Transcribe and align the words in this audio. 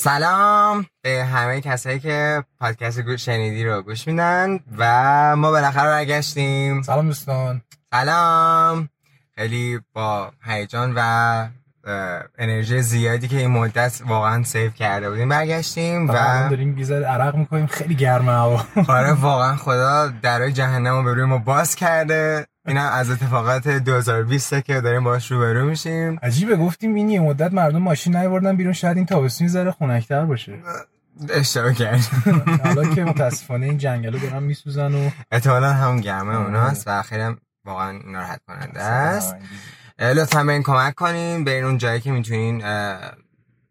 سلام 0.00 0.86
به 1.02 1.24
همه 1.24 1.60
کسایی 1.60 1.98
که 2.00 2.44
پادکست 2.60 3.00
گوش 3.00 3.24
شنیدی 3.24 3.64
رو 3.64 3.82
گوش 3.82 4.06
میدن 4.06 4.60
و 4.78 5.36
ما 5.36 5.50
بالاخره 5.50 5.88
برگشتیم. 5.88 6.82
سلام 6.82 7.06
دوستان. 7.06 7.62
سلام. 7.90 8.88
خیلی 9.34 9.80
با 9.94 10.32
هیجان 10.44 10.92
و 10.96 11.00
انرژی 12.38 12.82
زیادی 12.82 13.28
که 13.28 13.36
این 13.36 13.50
مدت 13.50 14.00
واقعا 14.06 14.42
سیو 14.42 14.70
کرده 14.70 15.10
بودیم 15.10 15.28
برگشتیم 15.28 16.10
و 16.10 16.12
داریم 16.50 16.74
بیزار 16.74 17.04
عرق 17.04 17.34
می‌کنیم 17.34 17.66
خیلی 17.66 17.94
گرمه 17.94 18.32
هوا. 18.32 18.64
آره 18.88 19.12
واقعا 19.12 19.56
خدا 19.56 20.12
درای 20.22 20.52
جهنم 20.52 20.96
رو 20.96 21.02
به 21.02 21.14
روی 21.14 21.24
ما 21.24 21.38
باز 21.38 21.74
کرده. 21.74 22.46
اینا 22.68 22.88
از 22.88 23.10
اتفاقات 23.10 23.68
2020 23.68 24.60
که 24.60 24.80
داریم 24.80 25.04
باش 25.04 25.30
روبرو 25.30 25.66
میشیم. 25.66 26.18
عجیبه 26.22 26.56
گفتیم 26.56 26.94
این 26.94 27.08
یه 27.08 27.20
مدت 27.20 27.52
مردم 27.52 27.78
ماشین 27.78 28.16
نیوردن 28.16 28.56
بیرون 28.56 28.72
شاید 28.72 28.96
این 28.96 29.06
تابستون 29.06 29.48
ذره 29.48 29.70
خنک‌تر 29.70 30.24
باشه. 30.24 30.52
اشتباه 31.30 31.72
کرد 31.72 32.00
حالا 32.64 32.94
که 32.94 33.04
متاسفانه 33.04 33.66
این 33.66 33.78
جنگلو 33.78 34.18
دارن 34.18 34.42
میسوزن 34.42 34.94
و 34.94 35.10
احتمالاً 35.32 35.72
همون 35.72 36.00
گرمه 36.00 36.36
اوناست 36.36 36.84
و 36.86 37.02
خیلی 37.02 37.36
واقعا 37.64 37.98
ناراحت 38.06 38.40
کننده 38.48 38.82
است. 38.82 39.36
لطفا 39.98 40.44
به 40.44 40.52
این 40.52 40.62
کمک 40.62 40.94
کنین 40.94 41.44
به 41.44 41.60
اون 41.60 41.78
جایی 41.78 42.00
که 42.00 42.12
می‌تونین 42.12 42.60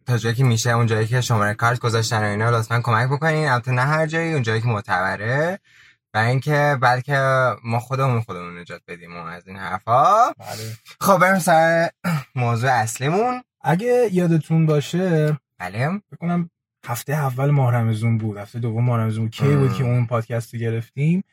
تا 0.05 0.17
جایی 0.17 0.35
که 0.35 0.43
میشه 0.43 0.71
اون 0.71 0.85
جایی 0.85 1.07
که 1.07 1.21
شماره 1.21 1.53
کارت 1.53 1.79
گذاشتن 1.79 2.21
و 2.21 2.25
اینا 2.25 2.49
لطفا 2.49 2.81
کمک 2.81 3.09
بکنین. 3.09 3.47
البته 3.47 3.71
نه 3.71 3.81
هر 3.81 4.05
جایی 4.05 4.33
اون 4.33 4.43
جایی 4.43 4.61
که 4.61 4.67
معتبره. 4.67 5.59
و 6.13 6.17
اینکه 6.17 6.77
بلکه 6.81 7.17
ما 7.63 7.79
خودمون 7.79 8.21
خودمون 8.21 8.59
نجات 8.59 8.81
بدیم 8.87 9.15
و 9.15 9.19
از 9.19 9.47
این 9.47 9.57
حرفا. 9.57 10.31
بله. 10.31 10.73
خب 11.01 11.17
بریم 11.17 11.39
سر 11.39 11.89
موضوع 12.35 12.71
اصلیمون. 12.71 13.43
اگه 13.61 14.09
یادتون 14.11 14.65
باشه 14.65 15.37
بله. 15.59 16.01
بکنم 16.11 16.49
هفته 16.85 17.13
اول 17.13 17.49
ماه 17.51 17.73
رمزون 17.73 18.17
بود. 18.17 18.37
هفته 18.37 18.59
دوم 18.59 18.83
ماه 18.83 18.99
رمزون 18.99 19.23
بود. 19.23 19.33
کی 19.33 19.55
بود 19.55 19.73
که 19.73 19.83
اون 19.83 20.05
پادکست 20.05 20.53
رو 20.53 20.59
گرفتیم؟ 20.59 21.23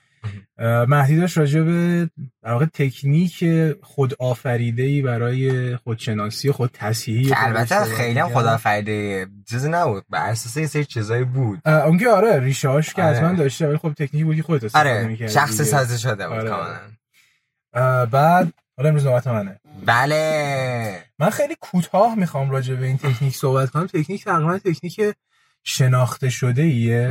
مهدی 0.89 1.17
داشت 1.17 1.39
راجع 1.39 1.61
به 1.61 2.11
در 2.43 2.53
واقع 2.53 2.67
تکنیک 2.67 3.45
خود 3.83 4.15
آفریده 4.19 4.83
ای 4.83 5.03
برای 5.03 5.77
خودشناسی 5.77 6.53
خود 6.53 6.71
تصحیحی 6.73 7.25
که 7.25 7.47
البته 7.47 7.85
خیلی 7.85 8.19
هم 8.19 8.29
خود 8.29 8.45
آفریده 8.47 9.27
چیزی 9.51 9.69
نبود. 9.69 10.05
بر 10.11 10.31
اساس 10.31 10.57
یه 10.57 10.67
سری 10.67 10.85
چیزایی 10.85 11.25
بود. 11.25 11.69
اون 11.69 11.99
که 11.99 12.09
آره 12.09 12.41
ریشه 12.41 12.69
هاش 12.69 12.95
که 12.95 13.03
حتما 13.03 13.33
داشته 13.33 13.69
ولی 13.69 13.77
خب 13.77 13.93
تکنیکی 13.93 14.25
بود 14.25 14.37
که 14.37 14.43
خودت 14.43 14.65
استفاده 14.65 14.91
آره 14.91 15.07
می‌کردی 15.07 15.33
شخص 15.33 15.63
سازی 15.63 15.99
شده 15.99 16.29
بود 16.29 16.37
آره. 16.37 16.51
کاملا. 16.51 18.07
بعد 18.07 18.53
حالا 18.77 18.89
امروز 18.89 19.07
نوبت 19.07 19.27
منه. 19.27 19.61
بله. 19.87 21.03
من 21.19 21.31
خیلی 21.31 21.57
کوتاه 21.61 22.15
می‌خوام 22.15 22.51
راجع 22.51 22.75
به 22.75 22.87
این 22.87 22.99
تکنیک 22.99 23.37
صحبت 23.37 23.71
کنم. 23.71 23.87
تکنیک 23.87 24.25
تقریبا 24.25 24.59
تکنیک 24.59 25.01
شناخته 25.65 26.31
شده 26.31 26.63
ایه 26.63 27.11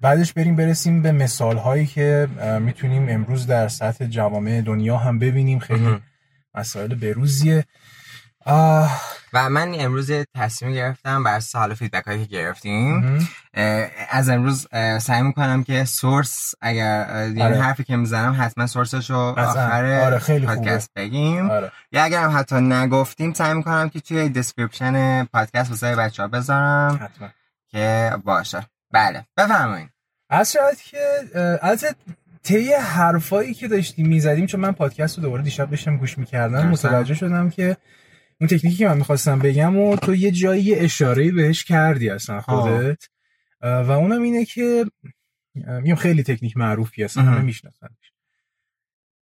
بعدش 0.00 0.32
بریم 0.32 0.56
برسیم 0.56 1.02
به 1.02 1.12
مثال 1.12 1.56
هایی 1.56 1.86
که 1.86 2.28
می‌تونیم 2.60 3.06
امروز 3.08 3.46
در 3.46 3.68
سطح 3.68 4.06
جوامع 4.06 4.60
دنیا 4.60 4.96
هم 4.96 5.18
ببینیم. 5.18 5.58
خیلی 5.58 6.00
مسائل 6.54 6.94
بروزیه. 6.94 7.64
و 9.32 9.50
من 9.50 9.74
امروز 9.78 10.10
تصمیم 10.34 10.72
گرفتم 10.72 11.24
بر 11.24 11.36
اساس 11.36 11.56
حالا 11.56 11.74
feedback 11.74 12.06
هایی 12.06 12.26
که 12.26 12.36
گرفتیم. 12.36 13.18
از 14.10 14.28
امروز 14.28 14.66
سعی 15.00 15.22
می‌کنم 15.22 15.64
که 15.64 15.84
source 15.84 16.54
اگر 16.60 17.06
یعنی 17.10 17.42
آره. 17.42 17.62
حرفی 17.62 17.84
که 17.84 17.96
می‌زنم 17.96 18.36
حتما 18.38 18.66
source 18.66 18.99
ش 18.99 19.10
رو. 19.10 19.16
آخر 19.16 20.00
آره، 20.04 20.18
خیلی 20.18 20.46
خوبه. 20.46 20.58
پادکست 20.58 20.90
بگیم. 20.96 21.50
آره. 21.50 21.72
یا 21.92 22.04
اگر 22.04 22.22
هم 22.22 22.38
حتی 22.38 22.56
نگفتیم 22.56 23.32
سعی 23.32 23.54
می‌کنم 23.54 23.88
که 23.88 24.00
توی 24.00 24.28
description 24.28 25.24
پادکست 25.24 25.70
واسه 25.70 25.96
بچه 25.96 26.22
ها 26.22 26.28
بذارم. 26.28 26.94
حتما. 27.02 27.28
که 27.70 28.12
باشه. 28.24 28.66
بله 28.94 29.26
بفرمایید 29.36 29.88
از 30.30 30.52
شاید 30.52 30.80
که 30.80 30.98
البته 31.62 31.94
طی 32.42 32.72
حرفایی 32.72 33.54
که 33.54 33.68
داشتیم 33.68 34.08
می‌زدیم 34.08 34.46
چون 34.46 34.60
من 34.60 34.72
پادکست 34.72 35.16
رو 35.16 35.22
دوباره 35.22 35.42
دیشب 35.42 35.70
داشتم 35.70 35.96
گوش 35.96 36.18
می‌کردم. 36.18 36.68
متوجه 36.68 37.14
شدم 37.14 37.50
که 37.50 37.76
اون 38.40 38.48
تکنیکی 38.48 38.76
که 38.76 38.88
من 38.88 38.96
می‌خواستم 38.96 39.38
بگم 39.38 39.78
و 39.78 39.96
تو 39.96 40.14
یه 40.14 40.30
جایی 40.30 40.74
اشاره 40.74 41.32
بهش 41.32 41.64
کردی 41.64 42.10
اصلا 42.10 42.40
خودت 42.40 43.08
و 43.60 43.90
اونم 43.90 44.22
اینه 44.22 44.44
که 44.44 44.84
میگم 45.54 45.94
خیلی 45.94 46.22
تکنیک 46.22 46.56
معروفی 46.56 47.04
اصلا 47.04 47.22
همه. 47.22 47.40
میشناسنش 47.40 48.12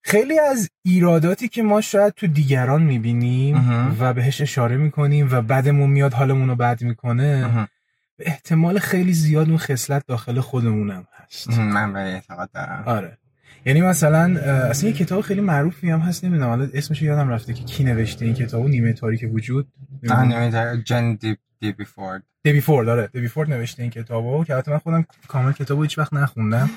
خیلی 0.03 0.38
از 0.38 0.71
ایراداتی 0.84 1.49
که 1.49 1.62
ما 1.62 1.81
شاید 1.81 2.15
تو 2.15 2.26
دیگران 2.26 2.82
می‌بینیم. 2.82 3.97
و 4.00 4.15
بهش 4.15 4.41
اشاره 4.41 4.76
می‌کنیم 4.76 5.28
و 5.32 5.43
بعدمون 5.43 5.91
میاد 5.91 6.12
حالمون 6.12 6.49
رو 6.49 6.56
بد 6.56 6.82
می‌کنه. 6.82 7.69
به 8.16 8.25
احتمال 8.27 8.78
خیلی 8.78 9.12
زیاد 9.12 9.49
اون 9.49 9.59
خصلت 9.59 10.06
داخل 10.06 10.41
خودمونم 10.41 11.06
هست. 11.25 11.50
من 11.59 11.93
به 11.93 11.99
اعتقاد 11.99 12.50
دارم. 12.54 12.82
آره. 12.87 13.19
یعنی 13.66 13.81
مثلا 13.82 14.41
اصلا 14.71 14.91
یه 14.91 14.97
کتاب 14.97 15.21
خیلی 15.21 15.41
معروفی 15.41 15.91
هم 15.91 15.99
هست 16.00 16.25
نمی‌دونم 16.25 16.49
حالا 16.49 16.69
اسمش 16.75 17.03
یادم 17.03 17.28
رفته 17.28 17.55
که 17.55 17.65
کی 17.65 17.84
نوشته 17.84 18.25
این 18.25 18.34
کتابو 18.34 18.69
نیمه 18.69 18.93
تاریک 18.93 19.25
وجود. 19.32 19.69
آه، 20.10 20.25
نمی‌دونم. 20.25 20.82
جن 20.84 21.15
دی 21.15 21.37
دی 21.60 21.72
بیفورد 21.72 22.22
دیوی 22.43 22.60
فورد 22.60 22.88
آره. 22.88 23.06
دیوی 23.12 23.28
فورد 23.28 23.50
نوشته 23.50 23.82
این 23.82 23.91
کتابو 23.91 24.44
که 24.44 24.55
البته 24.55 24.71
من 24.72 24.78
خودم 24.78 25.06
کامل 25.28 25.53
کتابو 25.53 25.82
هیچ 25.82 25.99
وقت 25.99 26.12
نخوندم. 26.15 26.71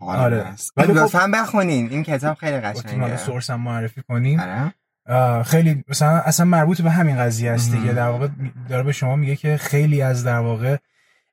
آره. 0.00 0.44
ولی 0.76 0.86
خب- 0.94 0.96
لطفا 0.96 1.30
بخونین. 1.34 1.90
این 1.90 2.02
کتاب 2.02 2.36
خیلی 2.36 2.60
گفتیم 2.60 3.00
حالا 3.00 3.14
قشنگه 3.14 3.26
سورس 3.26 3.50
هم 3.50 3.60
معرفی 3.60 4.02
کنیم. 4.02 4.40
آره. 4.40 4.74
خیلی 5.46 5.84
مثلا 5.88 6.18
اصلا 6.20 6.46
مربوط 6.46 6.80
به 6.80 6.90
همین 6.90 7.16
قضیه 7.16 7.50
است. 7.50 7.72
دیگه. 7.72 7.92
در 7.92 8.08
واقع 8.08 8.28
داره 8.68 8.82
به 8.82 8.92
شما 8.92 9.16
میگه 9.16 9.36
که 9.36 9.56
خیلی 9.56 10.02
از 10.02 10.24
در 10.24 10.38
واقع 10.38 10.76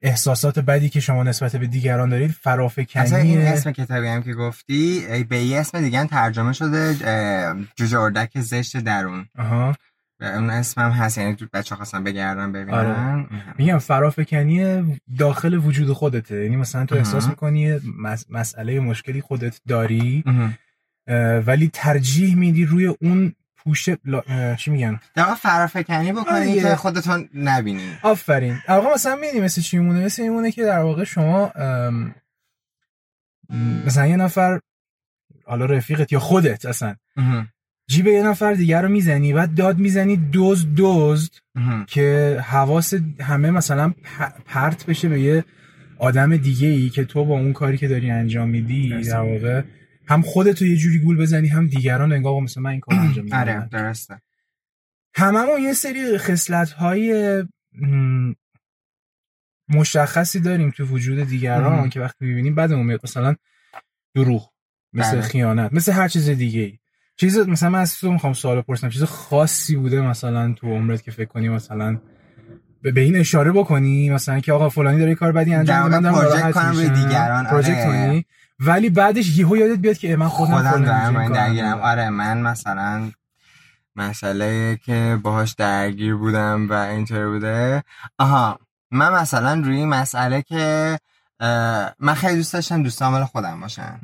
احساسات 0.02 0.60
بدی 0.60 0.90
که 0.90 1.00
شما 1.00 1.24
نسبت 1.24 1.56
به 1.56 1.68
دیگران 1.68 2.10
دارید 2.10 2.36
اصلا 2.96 3.18
این 3.18 3.42
اسم 3.42 3.72
کتابی 3.72 4.08
هم 4.08 4.24
که 4.24 4.34
گفتی 4.34 5.04
به 5.30 5.38
یه 5.38 5.60
اسم 5.60 5.82
دیگه 5.82 6.00
هم 6.00 6.08
ترجمه 6.08 6.54
شده 6.54 6.94
جوجه 7.76 8.00
اردک 8.00 8.40
زشت 8.40 8.78
درون. 8.78 9.26
آها. 9.38 9.76
اون 10.22 10.50
اسم 10.50 10.82
هم 10.82 10.92
هست 10.92 11.18
یعنی 11.18 11.38
بچه 11.54 11.76
خواستن 11.76 12.04
بگردن 12.04 12.52
ببینن. 12.52 12.78
آره. 12.78 13.26
میگم 13.58 13.78
فرافکنی 13.78 14.84
داخل 15.18 15.54
وجود 15.54 15.94
خودته. 15.94 16.44
یعنی 16.44 16.56
مثلا 16.56 16.86
تو. 16.86 16.96
احساس 16.96 17.28
می‌کنی 17.28 17.80
مس- 18.00 18.26
مسئله 18.30 18.80
مشکلی 18.80 19.22
خودت 19.22 19.62
داری 19.68 20.24
ولی 21.46 21.70
ترجیح 21.74 22.36
میدی 22.36 22.66
روی 22.66 22.86
اون 22.86 23.34
پوش 23.64 23.90
لا... 24.06 24.56
چی 24.56 24.72
میگن 24.72 25.00
در 25.16 25.24
واقع 25.24 25.36
فرافکنی 25.36 26.14
بکنی. 26.14 26.62
که 26.62 26.76
خودتون 26.76 27.30
نبینی 27.36 27.98
آفرین 28.02 28.58
واقع 28.68 28.94
مثلا 28.94 29.16
می‌دونی 29.16 29.40
مثل 29.40 29.62
چی 29.62 29.78
میمونه 29.78 30.06
مثل 30.06 30.24
میمونه 30.24 30.52
که 30.52 30.64
در 30.64 30.80
واقع 30.80 31.04
شما 31.04 31.50
ام، 31.50 32.16
مثلا 33.86 34.08
یه 34.08 34.16
نفر 34.16 34.60
حالا 35.46 35.66
رفیقت 35.66 36.12
یا 36.12 36.20
خودت 36.20 36.66
اصلا. 36.66 36.96
جیب 37.88 38.08
یه 38.08 38.24
نفر 38.24 38.54
دیگر 38.54 38.82
رو 38.82 38.90
می‌زنی 38.90 39.34
بعد 39.34 39.56
داد 39.56 39.78
می‌زنی 39.78 40.18
دوز 40.18 40.68
دزد 40.78 41.32
مهم. 41.56 41.86
که 41.86 42.40
حواس 42.46 42.94
همه 43.20 43.52
مثلا 43.52 43.94
پرت 44.46 44.86
بشه 44.86 45.10
به 45.10 45.22
یه 45.22 45.46
آدم 45.98 46.38
دیگه 46.38 46.68
ای 46.68 46.90
که 46.90 47.04
تو 47.04 47.26
با 47.26 47.34
اون 47.34 47.54
کاری 47.54 47.78
که 47.78 47.88
داری 47.88 48.12
انجام 48.12 48.50
میدی. 48.50 49.04
در 49.04 49.20
واقع 49.20 49.62
هم 50.08 50.22
خودتو 50.22 50.66
یه 50.66 50.78
جوری 50.78 51.00
گول 51.00 51.18
بزنی 51.18 51.48
هم 51.48 51.68
دیگران 51.68 52.14
انگار 52.14 52.42
مثلا 52.42 52.64
من 52.64 52.70
این 52.70 52.80
کار 52.80 52.96
انجام 53.00 53.26
میدم 53.26 53.38
آره 53.38 53.70
درسته 53.72 54.22
هممون 55.16 55.62
یه 55.62 55.74
سری 55.74 56.18
خصلت 56.18 56.72
های 56.72 57.44
مشخصی 59.70 60.40
داریم 60.40 60.72
تو 60.72 60.86
وجود 60.86 61.20
دیگران. 61.20 61.90
که 61.90 62.00
وقتی 62.00 62.26
می‌بینیم 62.26 62.56
بعدمون 62.56 62.86
میاد 62.86 63.00
مثلا 63.04 63.36
دروغ 64.16 64.50
مثل 64.94 65.12
بله. 65.12 65.22
خیانت 65.22 65.74
مثل 65.74 65.92
هر 65.92 66.08
چیز 66.08 66.30
دیگه 66.30 66.62
ای 66.62 66.80
چیز 67.16 67.38
مثلا 67.38 67.70
من 67.70 67.80
از 67.80 68.00
تو 68.00 68.12
می‌خوام 68.12 68.34
سوال 68.34 68.62
بپرسم 68.62 68.90
چیز 68.90 69.04
خاصی 69.04 69.76
بوده 69.76 70.02
مثلا 70.02 70.54
تو 70.54 70.68
عمرت 70.68 71.04
که 71.04 71.12
فکر 71.12 71.26
کنی 71.26 71.50
مثلا 71.50 71.98
به 72.82 72.92
به 72.92 73.02
این 73.02 73.16
اشاره 73.16 73.52
بکنی 73.52 74.10
مثلا 74.10 74.40
که 74.40 74.54
آقا 74.54 74.70
فلانی 74.70 75.00
داره 75.00 75.16
کار 75.16 75.32
بدی 75.32 75.54
انجام 75.54 75.84
میده 75.84 76.00
من 76.00 76.12
دارم 76.12 76.52
کنم 76.52 76.70
میشم. 76.70 76.94
دیگران، 76.94 77.46
پروژکت 77.46 77.88
آره. 77.88 78.08
کنی 78.08 78.26
ولی 78.66 78.90
بعدش 78.90 79.38
یهو 79.38 79.58
یادت 79.58 79.80
بیاد 79.80 79.98
که 79.98 80.16
من 80.16 80.28
خودم, 80.28 80.52
خودم 80.52 80.86
دارم 80.86 81.18
این 81.18 81.32
درگیرم. 81.32 81.80
آره 81.80 82.10
من 82.10 82.42
مثلا 82.42 83.12
مسئله 83.96 84.78
که 84.86 85.20
باهاش 85.24 85.54
درگیر 85.54 86.16
بودم 86.16 86.70
و 86.70 86.74
اینطور 86.74 87.30
بوده 87.30 87.84
آها 88.20 88.60
من 88.92 89.14
مثلا 89.14 89.54
روی 89.66 89.76
این 89.76 89.90
مسئله 89.90 90.42
که 90.42 91.00
من 92.00 92.14
خیلی 92.16 92.36
دوست 92.36 92.54
داشتم 92.54 92.84
دوستان 92.84 93.12
مال 93.12 93.24
خودم 93.24 93.62
باشن. 93.62 94.00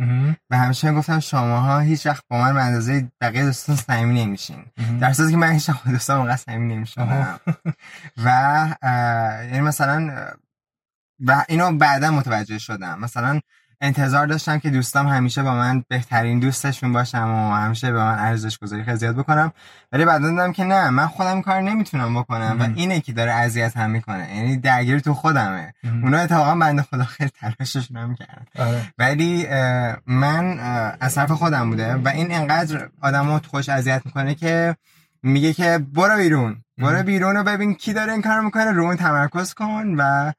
و 0.50 0.58
همیشه 0.58 0.92
گفتم 0.92 1.20
شماها 1.20 1.80
هیچ 1.80 2.06
وقت 2.06 2.24
با 2.28 2.38
من 2.38 2.54
به 2.54 2.62
اندازه 2.62 3.12
بقیه 3.22 3.46
دوستان 3.46 3.76
صمیمی 3.76 4.26
نمیشین. 4.26 4.66
در 5.00 5.14
صورتی 5.14 5.32
که 5.32 5.38
من 5.38 5.52
هیچ 5.52 5.70
وقت 5.70 5.88
دوستان 5.88 6.18
اونقدر 6.18 6.36
صمیمی 6.36 6.76
نمی‌شدم 6.76 7.04
آها. 7.04 7.40
و 8.26 8.30
یعنی 9.44 9.62
مثلا 9.62 10.28
و 11.26 11.46
اینو 11.50 11.78
بعدا 11.78 12.12
متوجه 12.12 12.58
شدم 12.58 13.00
مثلا 13.00 13.40
انتظار 13.82 14.28
داشتم 14.28 14.60
که 14.60 14.70
دوستام 14.70 15.08
همیشه 15.08 15.44
با 15.44 15.56
من 15.56 15.84
بهترین 15.88 16.40
دوستشون 16.40 16.94
باشم 16.94 17.30
و 17.30 17.56
همیشه 17.56 17.92
به 17.92 18.00
من 18.00 18.20
ارزش 18.20 18.58
گذاری 18.58 18.84
خیلی 18.84 18.98
زیاد 18.98 19.16
بکنم. 19.16 19.52
ولی 19.92 20.06
بعد 20.06 20.22
دیدم 20.22 20.52
که 20.54 20.64
نه 20.64 20.90
من 20.90 21.08
خودم 21.08 21.42
کار 21.42 21.62
نمی‌تونم 21.62 22.20
بکنم 22.20 22.58
و 22.60 22.68
اینه 22.76 23.00
که 23.00 23.14
داره 23.14 23.32
اذیت 23.32 23.78
هم 23.78 23.90
می‌کنه. 23.90 24.36
یعنی 24.36 24.58
درگیر 24.58 25.00
تو 25.00 25.14
خودمه. 25.14 25.74
اونا 25.84 26.18
اتفاقا 26.18 26.56
بنده 26.56 26.82
خدا 26.82 27.04
خیلی 27.04 27.32
تلاششون 27.42 27.98
هم 27.98 28.16
کردن 28.16 28.46
آره. 28.60 28.82
ولی 28.98 29.48
من 30.08 30.60
از 31.00 31.16
طرف 31.16 31.32
خودم 31.32 31.70
بوده 31.70 31.96
و 31.96 32.08
این 32.08 32.32
انقدر 32.32 32.90
آدمو 33.02 33.40
خوش 33.48 33.70
اذیت 33.70 34.02
می‌کنه 34.06 34.36
که 34.36 34.76
میگه 35.24 35.54
که 35.54 35.80
برو 35.94 36.18
بیرون. 36.18 36.64
برو 36.78 37.04
بیرون 37.04 37.38
و 37.38 37.44
ببین 37.44 37.76
کی 37.76 37.94
داره 37.94 38.14
این 38.14 38.22
کار 38.22 38.42
می‌کنه. 38.42 38.72
رو 38.72 38.96
تمرکز 38.96 39.54
کن 39.54 39.96
و 39.98 40.32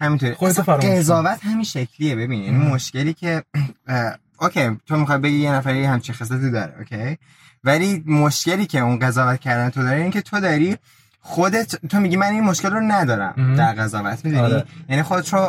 همینطوری 0.00 0.34
قضاوت 0.82 1.44
همین 1.44 1.64
شکلیه 1.64 2.14
ببین 2.14 2.42
این 2.42 2.54
یعنی 2.54 2.72
مشکلی 2.72 3.14
که 3.14 3.42
اوکی 4.40 4.78
تو 4.86 4.96
می‌خوای 4.96 5.18
بگی 5.18 5.36
یه 5.36 5.52
نفری 5.52 5.84
همچین 5.84 6.14
خصلتی 6.14 6.50
داره 6.50 6.74
اوکی 6.78 7.18
ولی 7.64 8.04
مشکلی 8.06 8.66
که 8.66 8.80
اون 8.80 8.98
قضاوت 8.98 9.40
کردن 9.40 9.70
تو 9.70 9.82
داره 9.82 10.00
این 10.00 10.10
که 10.10 10.20
تو 10.20 10.40
داری 10.40 10.76
خودت 11.20 11.86
تو 11.86 12.00
میگی 12.00 12.16
من 12.16 12.26
این 12.26 12.44
مشکل 12.44 12.70
رو 12.70 12.80
ندارم 12.80 13.54
در 13.56 13.72
قضاوت 13.72 14.24
می‌دونی 14.24 14.42
آره. 14.42 14.64
یعنی 14.88 15.02
خودت 15.02 15.34
رو 15.34 15.40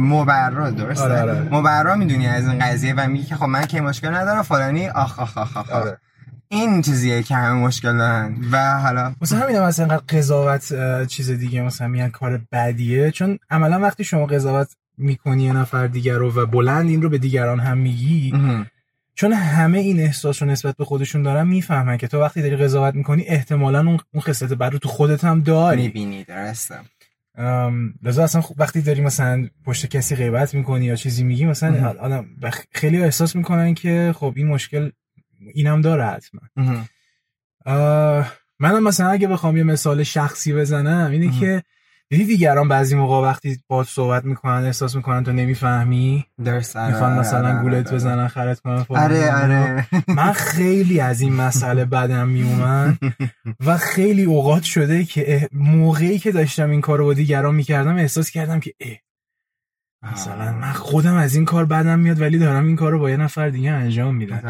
مبرا 0.00 0.70
درسته 0.70 1.04
آره 1.04 1.20
آره. 1.20 1.48
مبرا 1.50 1.94
می‌دونی 1.94 2.26
از 2.26 2.48
این 2.48 2.58
قضیه 2.58 2.94
و 2.96 3.08
میگی 3.08 3.24
که 3.24 3.36
خب 3.36 3.44
من 3.44 3.66
که 3.66 3.80
مشکل 3.80 4.14
ندارم 4.14 4.42
فلانی 4.42 4.88
آخ 4.88 5.18
آخ 5.18 5.38
آخ, 5.38 5.56
آخ. 5.56 5.70
آره. 5.70 5.98
این 6.48 6.82
چیزیه 6.82 7.22
که 7.22 7.34
همه 7.34 7.54
مشکل 7.54 7.98
دارن. 7.98 8.36
و 8.52 8.80
حالا 8.80 9.14
مثلا 9.22 9.38
همین 9.38 9.60
مثلا 9.60 9.84
اینقدر 9.84 10.18
قضاوت 10.18 10.72
چیز 11.06 11.30
دیگه 11.30 11.62
مثلا 11.62 11.88
میگن 11.88 12.08
کار 12.08 12.40
بدیه. 12.52 13.10
چون 13.10 13.38
عملا 13.50 13.80
وقتی 13.80 14.04
شما 14.04 14.26
قضاوت 14.26 14.68
می‌کنی 14.98 15.44
یه 15.44 15.52
نفر 15.52 15.86
دیگر 15.86 16.14
رو 16.14 16.34
و 16.34 16.46
بلند 16.46 16.88
این 16.88 17.02
رو 17.02 17.08
به 17.08 17.18
دیگران 17.18 17.60
هم 17.60 17.78
میگی 17.78 18.34
چون 19.14 19.32
همه 19.32 19.78
این 19.78 20.00
احساس 20.00 20.42
رو 20.42 20.48
نسبت 20.48 20.76
به 20.76 20.84
خودشون 20.84 21.22
دارن 21.22 21.48
می‌فهمن 21.48 21.96
که 21.96 22.08
تو 22.08 22.20
وقتی 22.20 22.42
داری 22.42 22.56
قضاوت 22.56 22.94
می‌کنی 22.94 23.24
احتمالا 23.26 23.80
اون 23.88 24.20
خصلت 24.20 24.52
بد 24.52 24.72
رو 24.72 24.78
تو 24.78 24.88
خودت 24.88 25.24
هم 25.24 25.40
داری. 25.40 25.82
می‌بینی 25.82 26.24
درسته. 26.24 26.74
لذا 28.02 28.24
اصلا 28.24 28.42
وقتی 28.56 28.80
داری 28.80 29.00
مثلا 29.00 29.48
پشت 29.64 29.86
کسی 29.86 30.16
غیبت 30.16 30.54
می‌کنی 30.54 30.84
یا 30.84 30.96
چیزی 30.96 31.24
میگی 31.24 31.46
مثلا 31.46 31.94
آدم 32.00 32.26
خیلی 32.72 33.02
احساس 33.02 33.36
می‌کنن 33.36 33.74
که 33.74 34.14
خب 34.16 34.32
این 34.36 34.46
مشکل 34.46 34.90
اینم 35.54 35.80
داره 35.80 36.06
حتما. 36.06 36.40
منم 38.60 38.82
مثلا 38.82 39.08
اگه 39.08 39.28
بخوام 39.28 39.56
یه 39.56 39.62
مثال 39.62 40.02
شخصی 40.02 40.54
بزنم 40.54 41.10
اینه 41.10 41.40
که 41.40 41.62
دیدی 42.10 42.24
دیگران 42.24 42.68
بعضی 42.68 42.96
موقع 42.96 43.28
وقتی 43.28 43.58
با 43.68 43.84
صحبت 43.84 44.24
می‌کنن 44.24 44.64
احساس 44.64 44.96
می‌کنن 44.96 45.24
تو 45.24 45.32
نمی‌فهمی؟ 45.32 46.26
درست 46.44 46.76
می‌خوان 46.76 47.12
آره، 47.12 47.20
مثلا 47.20 47.48
آره، 47.48 47.62
گولت 47.62 47.86
آره. 47.86 47.96
بزنن 47.96 48.28
خرت 48.28 48.60
کنن 48.60 48.86
آره 48.88 49.34
آره. 49.42 49.86
من 50.08 50.32
خیلی 50.32 51.00
از 51.00 51.20
این 51.20 51.32
مسئله 51.32 51.84
بدم 51.84 52.28
میومد 52.28 52.98
و 53.66 53.76
خیلی 53.76 54.24
اوقات 54.24 54.62
شده 54.62 55.04
که 55.04 55.48
موقعی 55.52 56.18
که 56.18 56.32
داشتم 56.32 56.70
این 56.70 56.80
کارو 56.80 57.04
با 57.04 57.14
دیگران 57.14 57.54
می‌کردم 57.54 57.96
احساس 57.96 58.30
کردم 58.30 58.60
که 58.60 58.74
اه 58.80 58.96
مثلا 60.12 60.52
من 60.52 60.72
خودم 60.72 61.14
از 61.14 61.34
این 61.34 61.44
کار 61.44 61.64
بدم 61.64 61.98
میاد 61.98 62.20
ولی 62.20 62.38
دارم 62.38 62.66
این 62.66 62.76
کار 62.76 62.92
رو 62.92 62.98
با 62.98 63.10
یه 63.10 63.16
نفر 63.16 63.48
دیگه 63.48 63.70
انجام 63.70 64.14
میدم. 64.14 64.40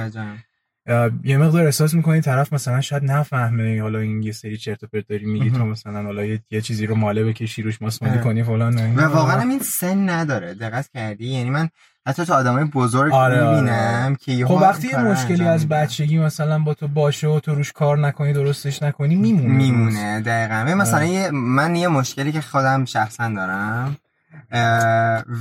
یه 1.24 1.38
مقدار 1.38 1.64
احساس 1.64 1.94
می‌کنی 1.94 2.20
طرف 2.20 2.52
مثلا 2.52 2.80
شاید 2.80 3.04
نفهمه 3.04 3.82
حالا 3.82 3.98
این 3.98 4.22
یه 4.22 4.32
سری 4.32 4.56
چرت 4.56 4.82
و 4.82 4.86
پرت 4.86 5.08
داری 5.08 5.26
میگی 5.26 5.50
تو 5.50 5.64
مثلا 5.64 6.02
حالا 6.02 6.24
یه, 6.24 6.60
چیزی 6.60 6.86
رو 6.86 6.94
ماله 6.94 7.24
بکشی 7.24 7.62
روش 7.62 7.82
ماسمالی 7.82 8.18
کنی 8.18 8.42
فلان 8.42 8.96
و 8.96 9.00
واقعا 9.00 9.42
این 9.42 9.58
سن 9.58 10.10
نداره 10.10 10.54
دقت 10.54 10.88
کردی 10.94 11.26
یعنی 11.26 11.50
من 11.50 11.68
حتی 12.06 12.24
تو 12.24 12.34
آدمای 12.34 12.64
بزرگ 12.64 13.12
آره, 13.12 13.42
آره. 13.42 13.60
می‌بینم 13.60 14.04
آره. 14.04 14.16
که 14.16 14.46
خب 14.46 14.54
وقتی 14.54 14.88
یه 14.88 14.98
مشکلی 14.98 15.44
از 15.44 15.68
بچگی 15.68 16.18
مثلا 16.18 16.58
با 16.58 16.74
تو 16.74 16.88
باشه 16.88 17.28
و 17.28 17.40
تو 17.40 17.54
روش 17.54 17.72
کار 17.72 17.98
نکنی 17.98 18.32
درستش 18.32 18.82
نکنی 18.82 19.16
میمونه 19.16 19.54
میمونه 19.54 20.20
دقیقا 20.20 20.74
مثلا 20.74 20.96
آره. 20.96 21.08
یه 21.08 21.30
من 21.30 21.76
یه 21.76 21.88
مشکلی 21.88 22.32
که 22.32 22.40
خودم 22.40 22.84
شخصا 22.84 23.28
دارم 23.28 23.96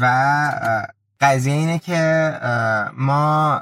و 0.01 0.05
قضیه 1.21 1.53
اینه 1.53 1.79
که 1.79 2.31
ما 2.97 3.61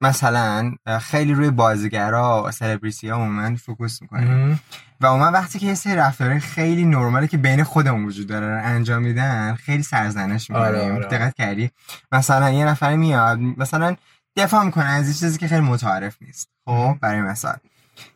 مثلا 0.00 0.72
خیلی 1.00 1.32
روی 1.32 1.50
بازیگرا 1.50 2.44
و 2.46 2.50
سلبریتی 2.50 3.08
ها 3.08 3.16
عموما 3.16 3.56
فوکوس 3.56 4.02
می‌کنیم. 4.02 4.60
و 5.00 5.06
اومد 5.06 5.34
وقتی 5.34 5.58
که 5.58 5.66
یه 5.66 5.74
سری 5.74 5.96
رفتاره 5.96 6.38
خیلی 6.38 6.84
نرمالی 6.84 7.28
که 7.28 7.38
بین 7.38 7.64
خودمون 7.64 8.04
وجود 8.04 8.26
داره 8.26 8.46
انجام 8.46 9.02
میدن 9.02 9.54
خیلی 9.54 9.82
سرزنش 9.82 10.50
می‌کنیم. 10.50 10.66
آره 10.66 10.92
آره. 10.92 11.06
دقت 11.06 11.34
کردی؟ 11.34 11.70
مثلا 12.12 12.50
یه 12.50 12.64
نفر 12.64 12.96
میاد 12.96 13.38
مثلا 13.38 13.96
دفاع 14.36 14.64
می‌کنه 14.64 14.84
از 14.84 15.18
چیزی 15.18 15.38
که 15.38 15.48
خیلی 15.48 15.60
متعارف 15.60 16.16
نیست. 16.20 16.48
خب 16.64 16.96
برای 17.00 17.20
مثال. 17.20 17.56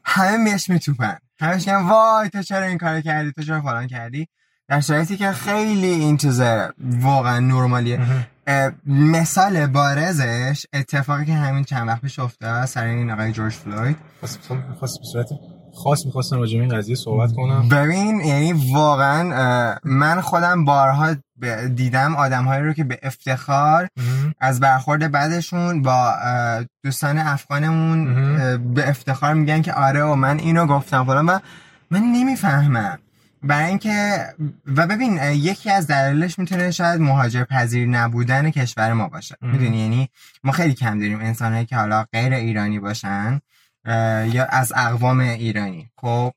همه 0.05 0.37
میش 0.37 0.71
میتوپن. 0.71 1.19
همش 1.41 1.69
میگن 1.69 1.83
وای 1.83 2.29
تو 2.29 2.43
چرا 2.43 2.67
این 2.67 2.79
کار 2.79 3.01
کردی؟ 3.01 3.33
تو 3.33 3.43
چرا 3.43 3.61
فلان 3.61 3.87
کردی؟ 3.87 4.29
در 4.69 4.81
شرایطی 4.81 5.17
که 5.17 5.33
خیلی 5.33 5.87
این 5.87 6.17
چیز 6.17 6.41
واقعا 6.79 7.41
نرمالیه. 7.41 8.01
مثال 8.87 9.67
بارزش 9.67 10.67
اتفاقی 10.73 11.25
که 11.25 11.33
همین 11.33 11.65
چند 11.65 11.89
وقت 11.89 12.01
پیش 12.01 12.19
افتاد 12.19 12.65
سر 12.65 12.85
این 12.85 13.11
آقای 13.11 13.33
جورج 13.33 13.53
فلوید. 13.53 13.97
خواست 14.79 14.99
صورت 15.13 15.27
خاص 15.85 16.07
می‌خواستم 16.07 16.39
راجع 16.39 16.59
این 16.59 16.77
قضیه 16.77 16.95
صحبت 16.95 17.33
کنم. 17.33 17.69
ببین 17.69 18.21
یعنی 18.21 18.73
واقعا 18.75 19.79
من 19.85 20.21
خودم 20.21 20.65
بارها 20.65 21.17
دیدم 21.75 22.17
آدمهایی 22.17 22.63
رو 22.65 22.73
که 22.73 22.85
به 22.85 22.99
افتخار 23.03 23.89
از 24.41 24.61
برخورد 24.61 25.11
بعدشون 25.11 25.83
با 25.83 26.15
دوستان 26.85 27.19
افغانمون 27.19 28.15
به 28.75 28.89
افتخار 28.89 29.35
میگن 29.35 29.63
که 29.63 29.73
آره 29.73 30.03
و 30.03 30.15
من 30.15 30.39
اینو 30.39 30.67
گفتم 30.67 31.05
فلان 31.05 31.27
و 31.27 31.39
من 31.91 32.01
نمی‌فهمم. 32.01 32.99
برای 33.43 33.69
اینکه 33.69 34.27
و 34.67 34.87
ببین 34.87 35.19
یکی 35.23 35.71
از 35.71 35.87
دلایلش 35.87 36.39
می‌تونه 36.39 36.71
شاید 36.71 37.01
مهاجر 37.01 37.45
پذیر 37.45 37.89
نبودن 37.89 38.51
کشور 38.51 38.93
ما 38.93 39.09
باشه. 39.09 39.37
می‌دونی؟ 39.41 39.79
یعنی 39.79 40.09
ما 40.45 40.53
خیلی 40.53 40.75
کم 40.75 40.99
داریم 40.99 41.21
انسانهایی 41.21 41.67
که 41.67 41.77
حالا 41.77 42.07
غیر 42.13 42.35
ایرانی 42.35 42.79
باشن 42.79 43.41
یا 44.27 44.45
از 44.45 44.73
اقوام 44.77 45.21
ایرانی. 45.21 45.91
خب؟ 45.97 46.35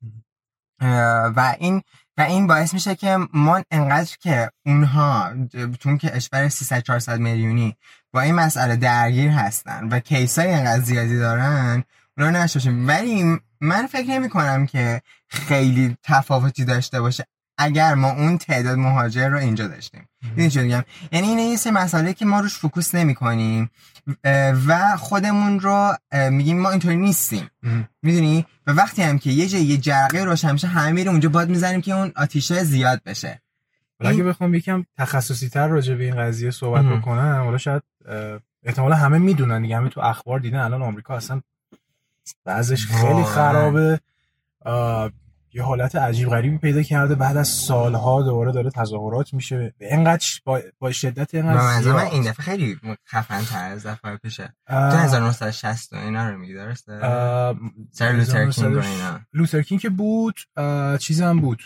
و 1.36 1.56
این 1.60 1.82
و 2.18 2.22
این 2.22 2.48
باعث 2.48 2.74
میشه 2.74 2.96
که 2.96 3.18
ما 3.34 3.64
انقدر 3.72 4.18
که 4.20 4.52
اونها 4.66 5.32
تون 5.80 5.98
که 5.98 6.10
کشور 6.10 6.50
300 6.50 6.80
400 6.80 7.20
میلیونی 7.20 7.76
با 8.14 8.22
این 8.22 8.36
مسئله 8.36 8.76
درگیر 8.76 9.30
هستن 9.30 9.88
و 9.88 10.00
کیسای 10.00 10.54
انقدر 10.54 10.84
زیادی 10.84 11.18
دارن 11.18 11.84
اونا 12.18 12.44
نشوشیم 12.44 12.88
ولی 12.88 13.40
من 13.62 13.88
فکر 13.88 14.10
نمی 14.10 14.30
کنم 14.30 14.66
که 14.66 15.02
خیلی 15.28 15.98
تفاوتی 16.04 16.66
داشته 16.66 17.02
باشه 17.02 17.26
اگر 17.58 17.94
ما 17.94 18.12
اون 18.12 18.38
تعداد 18.38 18.78
مهاجر 18.78 19.30
رو 19.30 19.38
اینجا 19.38 19.68
داشتیم. 19.68 20.10
این 20.38 20.50
چه 20.50 20.64
میگم؟ 20.64 20.84
یعنی 21.12 21.28
این 21.28 21.40
یه 21.40 21.58
سری 21.58 21.74
مسئله 21.74 22.14
که 22.14 22.26
ما 22.26 22.40
روش 22.40 22.58
فوکوس 22.58 22.96
نمی 22.96 23.16
کنیم 23.16 23.72
و 24.68 24.98
خودمون 24.98 25.60
رو 25.60 25.96
میگیم 26.32 26.60
ما 26.60 26.70
اینطوری 26.70 26.96
نیستیم. 26.96 27.50
می‌دونی؟ 28.02 28.46
و 28.68 28.72
وقتی 28.72 29.02
هم 29.02 29.20
که 29.20 29.30
یه 29.30 29.48
جای 29.48 29.62
یه 29.62 29.78
جرقه 29.78 30.24
روشن 30.24 30.52
میشه 30.52 30.68
همه 30.68 30.92
میره 30.92 31.12
اونجا 31.12 31.30
باد 31.30 31.50
می‌زنیم 31.50 31.82
که 31.82 31.94
اون 31.94 32.12
آتیشه 32.16 32.64
زیاد 32.64 33.02
بشه. 33.06 33.42
اگه 34.00 34.24
بخوام 34.24 34.54
یکم 34.54 34.86
تخصصی 34.98 35.50
تر 35.50 35.68
راجع 35.68 35.96
به 35.96 36.04
این 36.04 36.18
قضیه 36.18 36.52
صحبت 36.52 36.86
بکنم 36.86 37.42
حالا 37.44 37.58
شاید 37.58 37.82
احتمالا 38.64 38.96
همه 38.96 39.18
می‌دونن 39.18 39.62
دیگه 39.62 39.78
همه 39.78 39.90
تو 39.90 40.02
اخبار 40.02 40.40
دیدن 40.40 40.60
الان 40.60 40.82
آمریکا 40.82 41.16
اصلا 41.16 41.42
وضعش 42.46 42.88
خیلی 42.88 43.24
خرابه. 43.24 44.00
یه 45.54 45.64
حالت 45.64 45.96
عجیب 45.96 46.30
غریبی 46.30 46.58
پیدا 46.58 46.82
کرده. 46.84 47.16
بعد 47.16 47.38
از 47.38 47.48
سالها 47.48 48.22
دوباره 48.22 48.52
داره 48.52 48.70
تظاهرات 48.70 49.34
میشه. 49.34 49.74
اینقدر 49.80 50.26
با, 50.46 50.60
با 50.80 50.92
شدت 50.92 51.36
اینقدر 51.36 51.92
من 51.92 52.06
این 52.06 52.24
دفعه 52.24 52.44
خیلی 52.44 52.80
خفن 53.08 53.42
تر 53.42 53.72
از 53.72 53.86
دفعه 53.86 54.18
پیشه. 54.18 54.54
تو 54.68 54.74
1960 54.74 55.94
اینا 55.94 56.30
رو 56.30 56.38
میگی 56.38 56.54
درسته؟ 56.54 57.00
سر 57.92 58.12
لوتر 58.12 58.41
کینگ 58.41 58.78
اینا. 58.78 59.20
لوتر 59.34 59.55
کینگ 59.55 59.82
که 59.82 59.90
بود 59.90 60.36
چیزم 61.00 61.40
بود. 61.40 61.64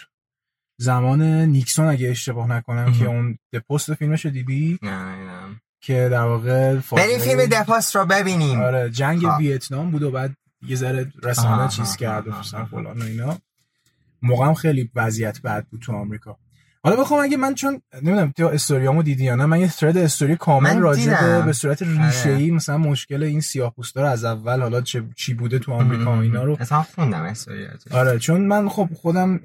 زمان 0.78 1.22
نیکسون 1.22 1.88
اگه 1.88 2.10
اشتباه 2.10 2.48
نکنم 2.48 2.94
که 2.94 3.06
اون 3.06 3.38
The 3.54 3.71
Post 3.71 3.94
فیلمش 3.94 4.26
دیدی؟ 4.26 4.80
نه 4.82 5.16
نه. 5.16 5.62
که 5.82 6.10
در 6.12 6.22
واقع 6.22 6.76
بریم 6.76 7.20
فیلم 7.20 7.46
The 7.46 7.67
Post 7.67 7.96
رو 7.96 8.06
ببینیم. 8.06 8.62
آره 8.62 8.90
جنگ 8.90 9.22
خواه. 9.22 9.38
ویتنام 9.38 9.92
بود 9.92 10.04
و 10.04 10.12
بعد 10.12 10.32
یه 10.62 10.76
ذره 10.76 11.12
رسانه 11.24 11.70
چیز 11.70 11.96
کرد 11.96 12.28
و 12.28 12.32
فلان 12.72 13.02
و 13.02 13.04
اینا. 13.04 13.38
موقع 14.22 14.46
هم 14.46 14.54
خیلی 14.54 14.92
وضعیت 14.96 15.42
بد 15.42 15.66
بود 15.72 15.82
تو 15.82 15.92
آمریکا. 15.92 16.38
حالا 16.84 17.02
بخوام 17.02 17.24
اگه 17.24 17.38
من 17.38 17.56
چون 17.56 17.82
نمی‌دونم 17.94 18.32
تو 18.32 18.46
استوریامو 18.46 19.04
دیدی 19.04 19.24
یا 19.24 19.36
نه 19.36 19.46
من 19.46 19.60
یه 19.60 19.68
ثرد 19.68 19.98
استوری 19.98 20.36
کامل 20.36 20.80
راجع 20.80 21.42
به 21.42 21.54
صورت 21.54 21.82
ریشه 21.82 22.30
ای 22.30 22.36
آره. 22.36 22.52
مثلا 22.52 22.78
مشکل 22.78 23.24
این 23.24 23.42
سیاه‌پوستا 23.42 24.02
رو 24.02 24.08
از 24.08 24.24
اول 24.24 24.62
حالا 24.62 24.82
چه 24.82 25.04
چی 25.16 25.34
بوده 25.34 25.60
تو 25.60 25.72
آمریکا 25.72 26.16
و 26.16 26.20
اینا 26.20 26.44
رو. 26.44 26.58
اصلا 26.60 26.82
خوندم 26.82 27.22
استوریاتش 27.22 27.92
آره 27.92 28.20
چون 28.20 28.42
من 28.42 28.70
خب 28.70 28.90
خودم 28.94 29.40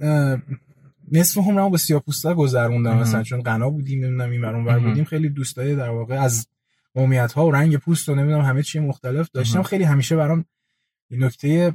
نصف 1.12 1.38
عمرمو 1.38 1.70
با 1.70 1.76
سیاه‌پوستا 1.76 2.34
گذروندم 2.34 2.98
مثلا 2.98 3.22
چون 3.22 3.42
غنا 3.42 3.70
بودیم 3.70 4.04
نمی‌دونم 4.04 4.30
این 4.30 4.44
اون 4.44 4.88
بودیم 4.88 5.04
خیلی 5.04 5.28
دوستای 5.28 5.76
در 5.76 5.88
واقع 5.88 6.14
از 6.14 6.46
قومیت 6.94 7.32
ها 7.32 7.46
و 7.46 7.50
رنگ 7.50 7.76
پوست 7.76 8.08
و 8.08 8.14
نمی‌دونم 8.14 8.44
همه 8.44 8.62
چی 8.62 8.78
مختلف 8.78 9.28
داشتم. 9.34 9.62
خیلی 9.62 9.84
همیشه 9.84 10.16
برام 10.16 10.44
نکته 11.10 11.72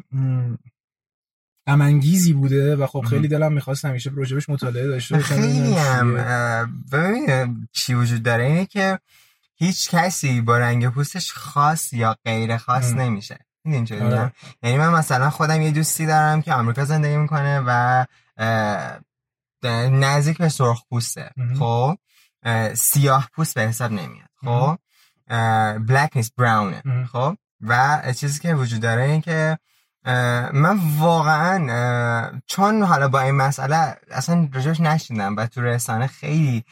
امنگیزی 1.67 2.33
بوده 2.33 2.75
و 2.75 2.87
خب 2.87 3.01
خیلی 3.01 3.27
دلم 3.27 3.53
می‌خواست 3.53 3.85
همیشه 3.85 4.11
راجبش 4.15 4.49
مطالعه 4.49 4.87
داشته 4.87 5.15
باشم 5.15 5.35
خیلی 5.35 5.73
هم 5.73 6.15
ببین 6.91 7.67
چی 7.71 7.93
وجود 7.93 8.23
داره. 8.23 8.43
اینه 8.43 8.65
که 8.65 8.99
هیچ 9.55 9.89
کسی 9.89 10.41
با 10.41 10.57
رنگ 10.57 10.89
پوستش 10.89 11.33
خاص 11.33 11.93
یا 11.93 12.17
غیر 12.25 12.57
خاص 12.57 12.91
ام. 12.91 13.01
نمیشه. 13.01 13.37
این 13.65 13.85
چه 13.85 14.03
آره. 14.03 14.33
یعنی 14.63 14.77
من 14.77 14.89
مثلا 14.89 15.29
خودم 15.29 15.61
یه 15.61 15.71
دوستی 15.71 16.05
دارم 16.05 16.41
که 16.41 16.53
آمریکا 16.53 16.85
زندگی 16.85 17.17
می‌کنه 17.17 17.63
و 17.67 18.05
نزدیک 19.91 20.37
به 20.37 20.49
سرخ 20.49 20.83
پوسته. 20.89 21.29
خب؟ 21.59 21.97
سیاه 22.73 23.29
پوست 23.33 23.55
به 23.55 23.61
حساب 23.61 23.91
نمیاد. 23.91 24.29
خب؟ 24.35 24.77
بلک 25.77 26.11
نیست 26.15 26.33
براونه 26.37 27.05
خب؟ 27.11 27.37
و 27.67 28.01
چیزی 28.17 28.39
که 28.39 28.55
وجود 28.55 28.81
داره 28.81 29.03
این 29.03 29.21
که 29.21 29.57
من 30.53 30.79
واقعا 30.99 32.39
چون 32.47 32.83
حالا 32.83 33.07
با 33.07 33.19
این 33.19 33.35
مسئله 33.35 33.97
اصلا 34.11 34.49
رجوش 34.53 34.79
نشیدم 34.79 35.35
و 35.35 35.45
تو 35.47 35.61
رسانه 35.61 36.07
خیلی 36.07 36.63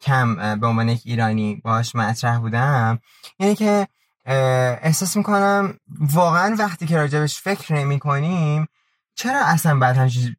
کم 0.00 0.58
به 0.60 0.66
عنوان 0.66 0.88
یک 0.88 1.02
ایرانی 1.04 1.60
باش 1.64 1.94
مطرح 1.94 2.38
بودم 2.38 2.98
یعنی 3.38 3.54
که 3.54 3.88
احساس 4.82 5.16
می‌کنم 5.16 5.74
واقعا 6.00 6.56
وقتی 6.58 6.86
که 6.86 6.96
راجبش 6.96 7.40
فکر 7.40 7.74
نمی 7.74 7.98
کنیم 7.98 8.68
چرا 9.14 9.44
اصلا 9.44 9.78
بعد 9.78 9.96
همچین 9.96 10.36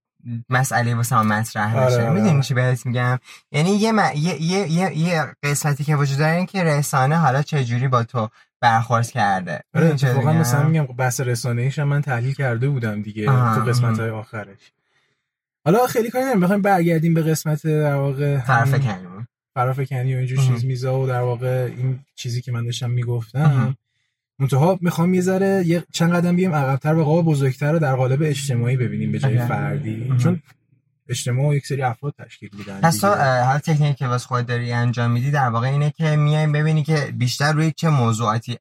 مسئله 0.50 0.96
واسه 0.96 1.16
ما 1.16 1.24
مطرح 1.24 1.76
آره، 1.76 1.86
نشه 1.86 2.02
آره 2.02 2.10
می‌دونی 2.10 2.30
آره. 2.30 2.42
چی 2.42 2.54
بهت 2.54 2.86
میگم؟ 2.86 3.20
یعنی 3.52 3.70
یه, 3.70 3.94
یه... 4.16 4.42
یه... 4.42 4.72
یه... 4.72 4.98
یه 4.98 5.26
قسمتی 5.44 5.84
که 5.84 5.96
وجود 5.96 6.18
داره 6.18 6.36
این 6.36 6.46
که 6.46 6.64
رسانه 6.64 7.18
حالا 7.18 7.42
چه 7.42 7.66
جوری 7.66 7.88
با 7.88 8.04
تو 8.04 8.30
برخورد 8.62 9.12
کرده. 9.12 9.64
آره 9.74 10.14
واقعا 10.14 10.34
مثلا 10.34 10.68
میگم 10.68 10.86
بحث 10.86 11.22
رسانه 11.22 11.62
ایش 11.62 11.80
من 11.80 12.02
تحلیل 12.02 12.34
کرده 12.34 12.70
بودم 12.70 13.02
دیگه 13.02 13.26
تو 13.26 13.62
قسمت 13.68 14.00
های 14.00 14.10
آخرش. 14.10 14.72
حالا 15.66 15.88
خیلی 15.88 16.10
کاری 16.10 16.26
نمیم 16.26 16.40
بخوایم 16.40 16.62
برگردیم 16.62 17.14
به 17.14 17.22
قسمت 17.22 17.68
در 17.68 17.96
واقع 17.96 18.40
فرافکنی 18.40 19.08
فرافکنی 19.54 20.16
و 20.16 20.18
اینجور 20.18 20.40
چیز 20.40 20.66
میزا 20.66 21.00
و 21.00 21.08
در 21.08 21.22
واقع 21.22 21.70
این 21.78 22.00
چیزی 22.16 22.42
که 22.42 22.52
من 22.52 22.66
داشتم 22.66 22.90
می‌گفتم. 22.90 23.78
منتها 24.40 24.80
می‌خوام 24.82 25.14
یه 25.14 25.22
ذره 25.22 25.64
یه 25.66 25.84
چند 25.92 26.14
قدم 26.14 26.36
بیام 26.36 26.54
عقبتر 26.54 26.96
و 26.96 27.04
قاب 27.04 27.26
بزرگتر 27.26 27.72
رو 27.72 27.80
در 27.80 27.96
قالب 27.96 28.20
اجتماعی 28.24 28.78
ببینیم 28.78 29.12
به 29.12 29.20
جای 29.20 29.38
فردی. 29.38 30.14
چون 30.24 30.42
اجتماع 31.10 31.56
یک 31.56 31.68
سری 31.68 31.82
افراد 31.82 32.14
تشکیل 32.20 32.50
میدن 32.58 32.82
پس 32.82 32.98
تو 32.98 33.08
هر 33.14 33.60
تکنیکی 33.60 33.94
که 33.94 34.08
واسه 34.08 34.28
خود 34.28 34.46
داری 34.46 34.72
انجام 34.72 35.12
میدی 35.12 35.32
در 35.32 35.50
واقع 35.50 35.68
اینه 35.68 35.92
که 35.92 36.16
میای 36.16 36.48
ببینی 36.48 36.84
که 36.84 37.14
بیشتر 37.18 37.54
روی 37.54 37.72
چه 37.72 37.90
موضوعاتی 37.90 38.58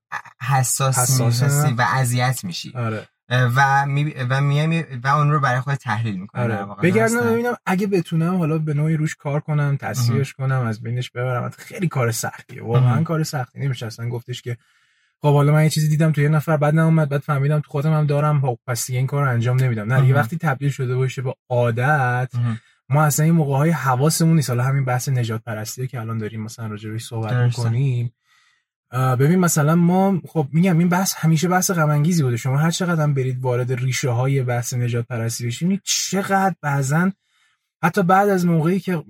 حساس, 0.48 0.98
حساس 0.98 1.42
و 1.78 1.86
اذیت 1.94 2.44
میشی. 2.44 2.72
آره. 2.74 3.08
و 3.30 3.86
می 3.86 4.14
و 4.30 4.40
میای 4.40 4.84
و 5.04 5.08
اون 5.08 5.30
رو 5.30 5.40
برای 5.40 5.60
خود 5.60 5.74
تحلیل 5.74 6.20
می‌کنی 6.20 6.42
آره. 6.42 6.66
بگردم 6.82 7.30
ببینم 7.30 7.54
اگه 7.66 7.86
بتونم 7.86 8.36
حالا 8.36 8.58
به 8.58 8.74
نوعی 8.74 8.96
روش 8.96 9.14
کار 9.14 9.40
کنم 9.40 9.76
تصحیحش 9.76 10.32
کنم 10.32 10.60
از 10.60 10.82
بینش 10.82 11.10
ببرم 11.10 11.50
خیلی 11.58 11.88
کار 11.88 12.10
سختیه 12.10 12.62
واقعا 12.62 13.02
کار 13.02 13.22
سختی. 13.22 13.60
نمیشه 13.60 13.86
اصلا 13.86 14.08
گفتش 14.08 14.42
که 14.42 14.56
خب 15.22 15.32
حالا 15.32 15.52
من 15.52 15.62
یه 15.62 15.70
چیزی 15.70 15.88
دیدم 15.88 16.12
تو 16.12 16.20
یه 16.20 16.28
نفر 16.28 16.56
بعد 16.56 16.74
نمیاد 16.74 17.08
بعد 17.08 17.20
فهمیدم 17.20 17.60
تو 17.60 17.70
خودم 17.70 17.92
هم 17.92 18.06
دارم. 18.06 18.40
خب 18.40 18.58
پس 18.66 18.86
دیگه 18.86 18.98
این 18.98 19.06
کار 19.06 19.24
رو 19.24 19.30
انجام 19.30 19.60
نمیدم. 19.60 19.92
نه 19.92 20.00
دیگه 20.00 20.14
وقتی 20.14 20.36
تبدیل 20.38 20.70
شده 20.70 20.96
باشه 20.96 21.22
به 21.22 21.34
عادت 21.48 22.32
ما 22.88 23.02
اصلا 23.02 23.24
این 23.24 23.34
موقع 23.34 23.56
های 23.56 23.70
حواسمون 23.70 24.36
نیست. 24.36 24.50
حالا 24.50 24.62
همین 24.62 24.84
بحث 24.84 25.08
نجات 25.08 25.42
پرستی 25.44 25.86
که 25.86 26.00
الان 26.00 26.18
داریم 26.18 26.42
مثلا 26.42 26.66
راجع 26.66 26.90
بهش 26.90 27.04
صحبت 27.04 27.32
می‌کنیم. 27.32 28.12
ببین 28.92 29.38
مثلا 29.38 29.74
ما 29.74 30.20
خب 30.28 30.48
میگم 30.52 30.78
این 30.78 30.88
بحث 30.88 31.14
همیشه 31.14 31.48
بحث 31.48 31.70
غم 31.70 31.90
انگیزی 31.90 32.22
بوده. 32.22 32.36
شما 32.36 32.58
هر 32.58 32.70
چقدر 32.70 33.06
برید 33.06 33.40
وارد 33.40 33.72
ریشه 33.72 34.10
های 34.10 34.42
بحث 34.42 34.74
نجات 34.74 35.06
پرستی 35.06 35.46
بشین 35.46 35.80
چقدر 35.84 36.54
بعضن 36.62 37.12
حتی 37.82 38.02
بعد 38.02 38.28
از 38.28 38.46
موقعی 38.46 38.80
که 38.80 39.04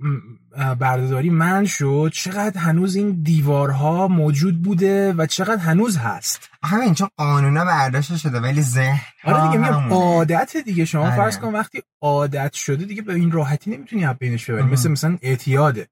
بردهداری 0.79 1.29
من 1.29 1.65
شد 1.65 2.11
چقدر 2.13 2.59
هنوز 2.59 2.95
این 2.95 3.21
دیوارها 3.23 4.07
موجود 4.07 4.61
بوده 4.61 5.13
و 5.13 5.25
چقدر 5.25 5.61
هنوز 5.61 5.97
هست. 5.97 6.49
همین 6.63 6.93
چون 6.93 7.09
قانونا 7.17 7.65
برداشته 7.65 8.17
شده 8.17 8.39
ولی 8.39 8.61
ذهن 8.61 8.99
آره 9.23 9.47
دیگه 9.47 9.57
میگم 9.57 9.93
عادت 9.93 10.57
دیگه. 10.57 10.85
شما 10.85 11.05
آره. 11.05 11.15
فرض 11.15 11.37
کن 11.37 11.53
وقتی 11.53 11.81
عادت 12.01 12.53
شده 12.53 12.85
دیگه 12.85 13.01
به 13.01 13.13
این 13.13 13.31
راحتی 13.31 13.71
نمی‌تونی 13.71 14.05
از 14.05 14.15
بینش 14.15 14.49
ببری. 14.49 14.63
مثل 14.63 14.91
مثلا 14.91 15.17
اعتیاده. 15.21 15.87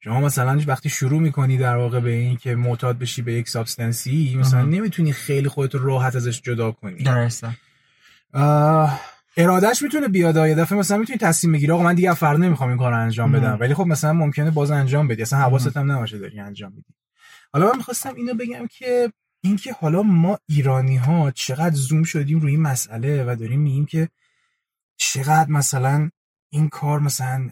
شما 0.00 0.20
مثلا 0.20 0.60
وقتی 0.66 0.88
شروع 0.88 1.20
می‌کنی 1.20 1.58
در 1.58 1.76
واقع 1.76 2.00
به 2.00 2.10
این 2.10 2.36
که 2.36 2.54
معتاد 2.54 2.98
بشی 2.98 3.22
به 3.22 3.32
یک 3.32 3.48
سابستنسی 3.48 4.36
مثلا 4.40 4.62
نمی‌تونی 4.62 5.12
خیلی 5.12 5.48
خودت 5.48 5.74
راحت 5.74 6.16
ازش 6.16 6.40
جدا 6.40 6.72
کنی. 6.72 7.02
درسته. 7.02 7.48
ارادهش 9.36 9.82
می‌تونه 9.82 10.08
بیاد 10.08 10.36
یه 10.36 10.54
دفعه 10.54 10.78
مثلا 10.78 10.96
می‌تونی 10.98 11.18
تصمیم 11.18 11.52
بگیری 11.52 11.72
آقا 11.72 11.82
من 11.82 11.94
دیگه 11.94 12.14
فردا 12.14 12.38
نمی‌خوام 12.38 12.68
این 12.68 12.78
کارو 12.78 13.00
انجام 13.00 13.32
بدم. 13.32 13.56
ولی 13.60 13.74
خب 13.74 13.86
مثلا 13.86 14.12
ممکنه 14.12 14.50
باز 14.50 14.70
انجام 14.70 15.08
بدی. 15.08 15.22
اصلا 15.22 15.38
حواست 15.38 15.76
هم 15.76 15.92
نباشه 15.92 16.18
داری 16.18 16.40
انجام 16.40 16.72
میدی. 16.72 16.94
حالا 17.52 17.66
من 17.66 17.76
می‌خواستم 17.76 18.14
اینو 18.14 18.34
بگم 18.34 18.66
که 18.66 19.12
اینکه 19.44 19.72
حالا 19.72 20.02
ما 20.02 20.38
ایرانی 20.48 20.96
ها 20.96 21.30
چقدر 21.30 21.74
زوم 21.74 22.02
شدیم 22.02 22.40
روی 22.40 22.50
این 22.50 22.62
مسئله 22.62 23.24
و 23.24 23.36
داریم 23.36 23.60
میگیم 23.60 23.86
که 23.86 24.08
چقدر 24.96 25.50
مثلا 25.50 26.10
این 26.54 26.68
کار 26.68 27.00
مثلا 27.00 27.48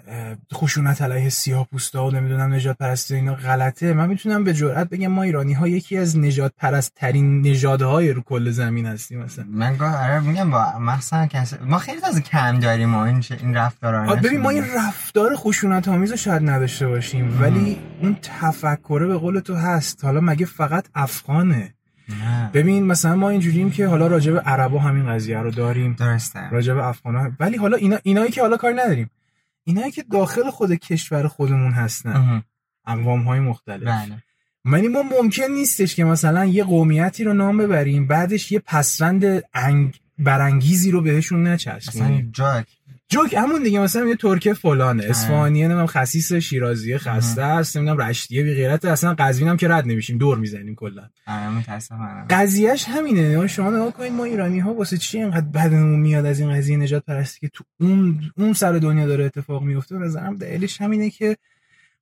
خشونت 0.54 1.02
علیه 1.02 1.28
سیاه 1.28 1.66
پوستا 1.66 2.06
و 2.06 2.10
نمی‌دونم 2.10 2.54
نجات 2.54 2.76
پرستی 2.78 3.14
اینا 3.14 3.34
غلطه. 3.34 3.92
من 3.92 4.08
می‌تونم 4.08 4.44
به 4.44 4.54
جرئت 4.54 4.88
بگم 4.88 5.06
ما 5.06 5.22
ایرانی 5.22 5.52
ها 5.52 5.68
یکی 5.68 5.96
از 5.96 6.18
نجات 6.18 6.52
پرست 6.58 6.92
ترین 6.94 7.46
نژادهای 7.46 8.12
رو 8.12 8.22
کل 8.22 8.50
زمین 8.50 8.86
هستیم 8.86 9.22
مثلا. 9.22 9.44
من 9.48 9.80
آره 9.80 10.20
میگم 10.20 10.50
با 10.50 10.78
مثلا 10.78 11.28
ما 11.64 11.78
خیلی 11.78 12.00
از 12.04 12.20
کم 12.20 12.58
داریم 12.58 12.94
این 12.94 13.24
این 13.40 13.54
رفتارا 13.54 14.16
ببین 14.16 14.40
ما 14.40 14.50
این 14.50 14.64
رفتار 14.76 15.36
خشونت 15.36 15.88
آمیز 15.88 16.12
شاید 16.12 16.50
نداشته 16.50 16.88
باشیم 16.88 17.38
ولی 17.40 17.78
اون 18.02 18.16
تفکره 18.22 19.06
به 19.06 19.16
قول 19.16 19.40
تو 19.40 19.54
هست. 19.54 20.04
حالا 20.04 20.20
مگه 20.20 20.46
فقط 20.46 20.86
افغانه؟ 20.94 21.74
ببین 22.54 22.86
مثلا 22.86 23.16
ما 23.16 23.30
اینجوریم 23.30 23.70
که 23.70 23.86
حالا 23.86 24.06
راجع 24.06 24.32
به 24.32 24.40
عربا 24.40 24.78
همین 24.78 25.06
قضیه 25.06 25.38
رو 25.38 25.50
داریم. 25.50 25.96
درسته. 25.98 26.50
راجع 26.50 26.74
به 26.74 26.86
افغانا 26.86 27.32
ولی 27.40 27.56
حالا 27.56 27.76
اینا 27.76 27.98
اینایی 28.02 28.30
که 28.30 28.40
حالا 28.40 28.56
کاری 28.56 28.74
نداریم. 28.74 29.10
اینایی 29.64 29.90
که 29.90 30.02
داخل 30.02 30.50
خود 30.50 30.74
کشور 30.74 31.28
خودمون 31.28 31.72
هستن. 31.72 32.42
اقوام 32.86 33.22
های 33.22 33.40
مختلف. 33.40 33.88
بله. 33.88 34.22
یعنی 34.64 34.88
ما 34.88 35.02
ممکن 35.02 35.50
نیستش 35.50 35.94
که 35.94 36.04
مثلا 36.04 36.44
یه 36.44 36.64
قومیتی 36.64 37.24
رو 37.24 37.34
نام 37.34 37.58
ببریم 37.58 38.06
بعدش 38.06 38.52
یه 38.52 38.62
پسوند 38.66 39.42
انگ 39.54 40.00
برانگیزی 40.18 40.90
رو 40.90 41.02
بهشون 41.02 41.46
نچسبیم. 41.46 42.04
مثلا 42.04 42.22
جاک. 42.32 42.66
جوک 43.10 43.34
همون 43.34 43.62
دیگه 43.62 43.80
مثلا 43.80 44.06
یه 44.06 44.16
ترکه 44.16 44.54
فلانه 44.54 45.04
اصفهانیه 45.04 45.64
نمی‌دونم 45.64 45.86
خسیس 45.86 46.32
شیرازیه 46.32 46.98
خسته 46.98 47.42
است 47.42 47.76
نمی‌دونم 47.76 47.98
رشتیه 47.98 48.42
بی 48.42 48.54
غیرت 48.54 48.84
اصلا 48.84 49.14
قزوین 49.18 49.48
هم 49.48 49.56
که 49.56 49.68
رد 49.68 49.86
نمیشیم 49.86 50.18
دور 50.18 50.38
می‌زنیم 50.38 50.74
کلا. 50.74 51.10
قضیهش 52.30 52.84
همینه 52.88 53.46
شما 53.46 53.70
نگاه 53.70 53.92
کنید 53.92 54.12
ما 54.12 54.24
ایرانی 54.24 54.58
ها 54.58 54.74
واسه 54.74 54.96
چی 54.96 55.18
اینقدر 55.18 55.46
بدمون 55.46 56.00
میاد 56.00 56.26
از 56.26 56.40
این 56.40 56.52
قضیه 56.52 56.76
نجات 56.76 57.04
پرستی 57.04 57.40
که 57.40 57.48
تو 57.48 57.64
اون 57.80 58.20
اون 58.36 58.52
سر 58.52 58.72
دنیا 58.72 59.06
داره 59.06 59.24
اتفاق 59.24 59.62
میفته 59.62 59.98
به 59.98 60.04
نظرم 60.04 60.36
دلیلش 60.36 60.80
همینه 60.80 61.10
که 61.10 61.36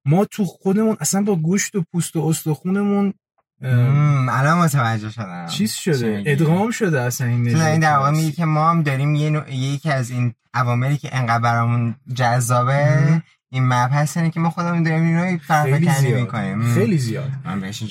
ما 0.05 0.25
تو 0.25 0.45
خودمون 0.45 0.97
اصلا 1.01 1.23
با 1.23 1.37
گوشت 1.37 1.75
و 1.75 1.85
پوست 1.93 2.17
و 2.17 2.21
استخونمون 2.21 3.15
الان 3.63 4.59
متوجه 4.59 5.11
شدم. 5.11 5.47
چیز 5.47 5.73
شده؟ 5.73 6.23
ادغام 6.27 6.71
شده 6.71 7.01
اصلا 7.01 7.27
این 7.27 7.57
این 7.57 7.81
در 7.81 7.97
واقع 7.97 8.11
میگه 8.11 8.33
که 8.33 8.45
ما 8.45 8.71
هم 8.71 8.83
داریم 8.83 9.15
یه 9.15 9.31
نوع... 9.31 9.55
یکی 9.55 9.91
از 9.91 10.11
این 10.11 10.35
عواملی 10.55 10.97
که 10.97 11.17
انقدر 11.17 11.43
برامون 11.43 11.95
جذابه 12.15 13.23
این 13.51 13.65
مبحث 13.65 14.17
اینه 14.17 14.31
که 14.31 14.41
ما 14.41 14.51
خودمون 14.51 14.83
داریم 14.83 15.03
اینو 15.03 15.39
فرق 15.39 15.69
می‌کنیم. 16.15 16.75
خیلی 16.75 16.99
زیاد. 16.99 17.31
من 17.45 17.61
بهش 17.61 17.83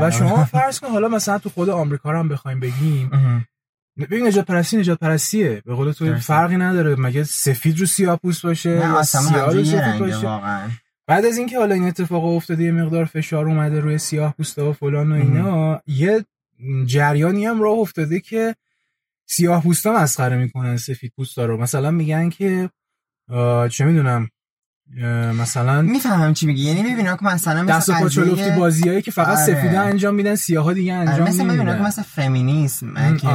و 0.00 0.10
شما 0.10 0.44
فرض 0.44 0.80
کن 0.80 0.88
حالا 0.88 1.08
مثلا 1.08 1.38
تو 1.38 1.48
خود 1.48 1.70
آمریکا 1.70 2.18
هم 2.18 2.28
بخوایم 2.28 2.60
بگیم 2.60 3.10
ببین 3.98 4.26
نجات 4.26 4.46
پرستی 4.46 4.76
نجات 4.76 4.98
پرستیه. 4.98 5.62
به 5.66 5.74
قول 5.74 5.92
تو 5.92 6.18
فرقی 6.18 6.56
نداره. 6.56 6.94
مگه 6.98 7.24
سفید 7.24 7.80
رو 7.80 7.86
سیاه 7.86 8.16
پوست 8.16 8.42
باشه 8.42 8.70
یا 8.70 9.02
سیاه 9.02 9.52
رو 9.52 9.64
سفید 9.64 9.98
باشه؟ 9.98 10.16
واقعا. 10.16 10.68
بعد 11.06 11.24
از 11.24 11.38
اینکه 11.38 11.58
حالا 11.58 11.74
این 11.74 11.84
اتفاق 11.84 12.24
افتاده 12.24 12.64
یه 12.64 12.72
مقدار 12.72 13.04
فشار 13.04 13.46
اومده 13.48 13.80
روی 13.80 13.98
سیاه 13.98 14.34
پوستا 14.36 14.70
و 14.70 14.72
فلان 14.72 15.12
و 15.12 15.14
اینا 15.14 15.80
یه 15.86 16.24
جریانی 16.86 17.46
هم 17.46 17.62
راه 17.62 17.78
افتاده 17.78 18.20
که 18.20 18.54
سیاه 19.28 19.62
پوستا 19.62 19.92
مسخره 19.92 20.36
می‌کنن 20.36 20.76
سفید 20.76 21.12
پوستا 21.16 21.46
رو. 21.46 21.56
مثلا 21.56 21.90
میگن 21.90 22.30
که 22.30 22.70
چه 23.70 23.84
می‌دونم 23.84 24.28
مثلا 25.40 25.82
می‌فهمم 25.82 26.34
چی 26.34 26.46
میگی. 26.46 26.62
یعنی 26.62 26.92
ببینا 26.92 27.16
که 27.16 27.24
مثلا 27.24 27.62
مثلا 27.62 28.04
دست 28.04 28.14
چلفتی 28.14 28.50
بازیایی 28.50 29.02
که 29.02 29.10
فقط 29.10 29.38
آره. 29.38 29.46
سفیده 29.46 29.78
انجام 29.78 30.14
میدن 30.14 30.34
سیاها 30.34 30.72
دیگه 30.72 30.96
آره، 30.96 31.10
انجام 31.10 31.28
نمیدن 31.28 31.44
مثلا 31.44 31.54
ببینا 31.54 31.76
که 31.76 31.82
مثلا 31.82 32.04
فمینیسم 32.04 33.16
که 33.16 33.28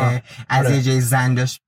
از 0.49 0.65
آره. 0.65 0.75
یه 0.75 0.81
جای 0.81 1.01
زن 1.01 1.33
داشت 1.33 1.61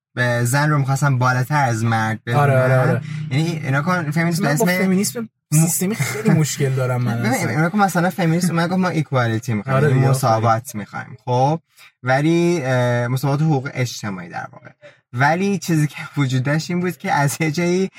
زن 0.44 0.70
رو 0.70 0.78
می‌خواستن 0.78 1.18
بالاتر 1.18 1.66
از 1.66 1.84
مرد 1.84 2.30
آره 2.30 2.64
آره 2.64 2.78
آره. 2.78 3.02
یعنی 3.32 3.62
اینا 3.64 3.82
کن 3.82 4.12
فمینیسم 4.12 4.56
فمینیسم 4.56 5.30
سیستمی 5.54 5.96
خیلی 5.96 6.30
مشکل 6.30 6.70
دارم 6.70 7.04
من 7.04 7.24
ببین 7.24 7.82
مثلا 7.82 8.10
فمینیست 8.10 8.52
من 8.52 8.68
گفت 8.68 8.80
ما 8.80 8.90
ایکوالیتی 8.90 9.54
می‌خوایم 9.54 9.78
آره 9.78 9.90
یعنی 9.90 10.08
مساوات 10.08 10.76
می‌خوایم 10.76 11.18
خب؟ 11.26 11.60
ولی 12.04 12.62
مساوات 13.08 13.42
حقوق 13.42 13.70
اجتماعی 13.74 14.30
در 14.30 14.48
واقع. 14.52 14.70
ولی 15.14 15.58
چیزی 15.58 15.88
که 15.88 15.98
وجود 16.18 16.44
داشت 16.44 16.72
این 16.72 16.80
بود 16.80 16.98
که 16.98 17.12
از 17.12 17.38
یه 17.40 17.52
جایی 17.52 17.90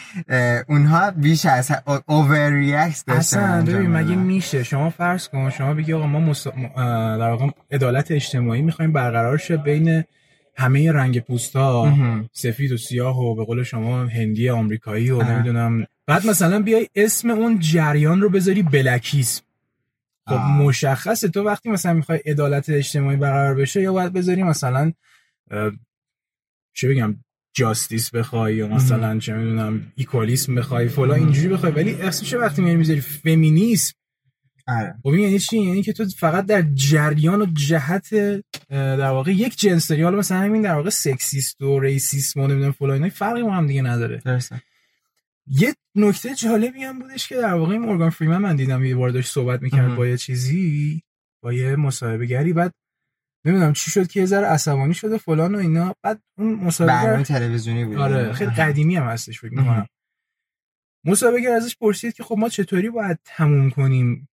اونها 0.68 1.11
بیش 1.11 1.46
از 1.46 1.70
اوور 2.06 2.50
ریاکت 2.50 3.02
اصلا 3.08 3.62
ببین 3.62 3.90
مگه 3.90 4.16
میشه؟ 4.16 4.62
شما 4.62 4.90
فرض 4.90 5.28
کن 5.28 5.50
شما 5.50 5.75
بگی 5.75 5.92
آقا 5.92 6.06
ما 6.06 6.20
مص... 6.20 6.46
در 6.46 7.30
واقع 7.30 7.46
عدالت 7.70 8.11
اجتماعی 8.11 8.62
می‌خوایم 8.62 8.92
برقرار 8.92 9.38
شه 9.38 9.56
بین 9.56 10.04
همه 10.56 10.92
رنگ 10.92 11.20
پوستا 11.20 11.92
سفید 12.32 12.73
و 12.73 12.76
سیاه 12.76 13.18
و 13.18 13.34
به 13.34 13.44
قول 13.44 13.62
شما 13.62 14.06
هندی 14.06 14.50
آمریکایی 14.50 15.11
و 15.11 15.23
نمی‌دونم 15.23 15.87
بعد 16.06 16.26
مثلا 16.26 16.62
بیای 16.62 16.88
اسم 16.94 17.30
اون 17.30 17.58
جریان 17.58 18.20
رو 18.20 18.28
بذاری 18.28 18.62
بلکیسم 18.62 19.42
خب 20.26 20.34
مشخصه. 20.34 21.28
تو 21.28 21.42
وقتی 21.42 21.70
مثلا 21.70 21.94
می‌خوای 21.94 22.18
عدالت 22.26 22.70
اجتماعی 22.70 23.16
برقرار 23.16 23.54
بشه 23.54 23.82
یا 23.82 23.92
باید 23.92 24.12
بذاری 24.12 24.42
مثلا 24.42 24.92
چه 26.75 26.88
بگم 26.88 27.16
جاستیس 27.56 28.11
بخوای 28.11 28.56
یا 28.56 28.68
مثلا 28.68 29.18
چه 29.18 29.34
می‌دونم 29.34 29.92
ایکوالیسم 29.94 30.54
بخوای 30.54 30.88
فلا 30.88 31.14
اینجوری 31.14 31.49
بخوای. 31.49 31.73
ولی 31.73 32.11
چه 32.11 32.38
وقتی 32.38 32.62
میاری 32.62 32.78
می‌ذاری 32.78 33.00
فمینیسم. 33.00 33.94
آره. 34.66 34.94
خب 35.02 35.14
یعنی 35.14 35.38
چی؟ 35.38 35.58
یعنی 35.58 35.82
که 35.82 35.92
تو 35.92 36.04
فقط 36.04 36.46
در 36.46 36.62
جریان 36.75 37.42
و 37.42 37.46
جهت 37.52 38.14
در 38.70 39.11
واقع 39.11 39.30
یک 39.30 39.58
جنس 39.58 39.88
داری. 39.88 40.02
حالا 40.02 40.18
مثلا 40.18 40.38
همین 40.38 40.62
در 40.62 40.75
واقع 40.75 40.90
سکسیست 40.90 41.62
و 41.62 41.80
ریسیسم 41.80 42.40
و 42.40 42.46
نمی‌دونم 42.46 42.73
فلان 42.73 42.90
اینا 42.90 43.08
فرقی 43.08 43.42
با 43.42 43.50
هم 43.50 43.66
دیگه 43.66 43.82
نداره. 43.82 44.23
درسته. 44.25 44.62
یه 45.47 45.75
نکته 45.95 46.35
جالبی 46.35 46.83
هم 46.83 46.99
بودش 46.99 47.29
که 47.29 47.37
در 47.37 47.55
واقع 47.55 47.77
مورگان 47.77 48.11
فریمن 48.11 48.39
من 48.39 48.57
دیدم 48.57 48.85
یه 48.85 48.97
بار 48.97 49.11
داشت 49.11 49.33
صحبت 49.33 49.63
می‌کرد 49.63 49.97
با 49.97 50.07
یه 50.07 50.17
چیزی 50.17 51.03
با 51.43 51.53
یه 51.53 51.77
مصاحبه 51.77 52.27
گری 52.27 52.53
بعد 52.53 52.73
نمی‌دونم 53.47 53.73
چی 53.73 53.91
شد 53.91 54.07
که 54.07 54.21
یه 54.21 54.27
ذره 54.27 54.47
عصبانی 54.47 54.95
شده 54.95 55.19
فلان 55.19 55.55
و 55.55 55.59
اینا. 55.59 55.95
بعد 56.03 56.23
اون 56.39 56.55
مصاحبه 56.55 57.23
تلویزیونی 57.23 57.85
بود. 57.85 57.97
آره 57.97 58.33
خیلی 58.33 58.51
قدیمی 58.51 58.97
هم 58.97 59.07
هستش 59.07 59.41
فکر 59.41 59.55
می‌کنم. 59.55 59.87
مصاحبه 61.07 61.49
ازش 61.49 61.77
پرسید 61.77 62.15
که 62.15 62.23
خب 62.25 62.37
ما 62.39 62.49
چطوری 62.49 62.91
باید 62.91 63.19
تموم 63.25 63.71
کنیم 63.71 64.29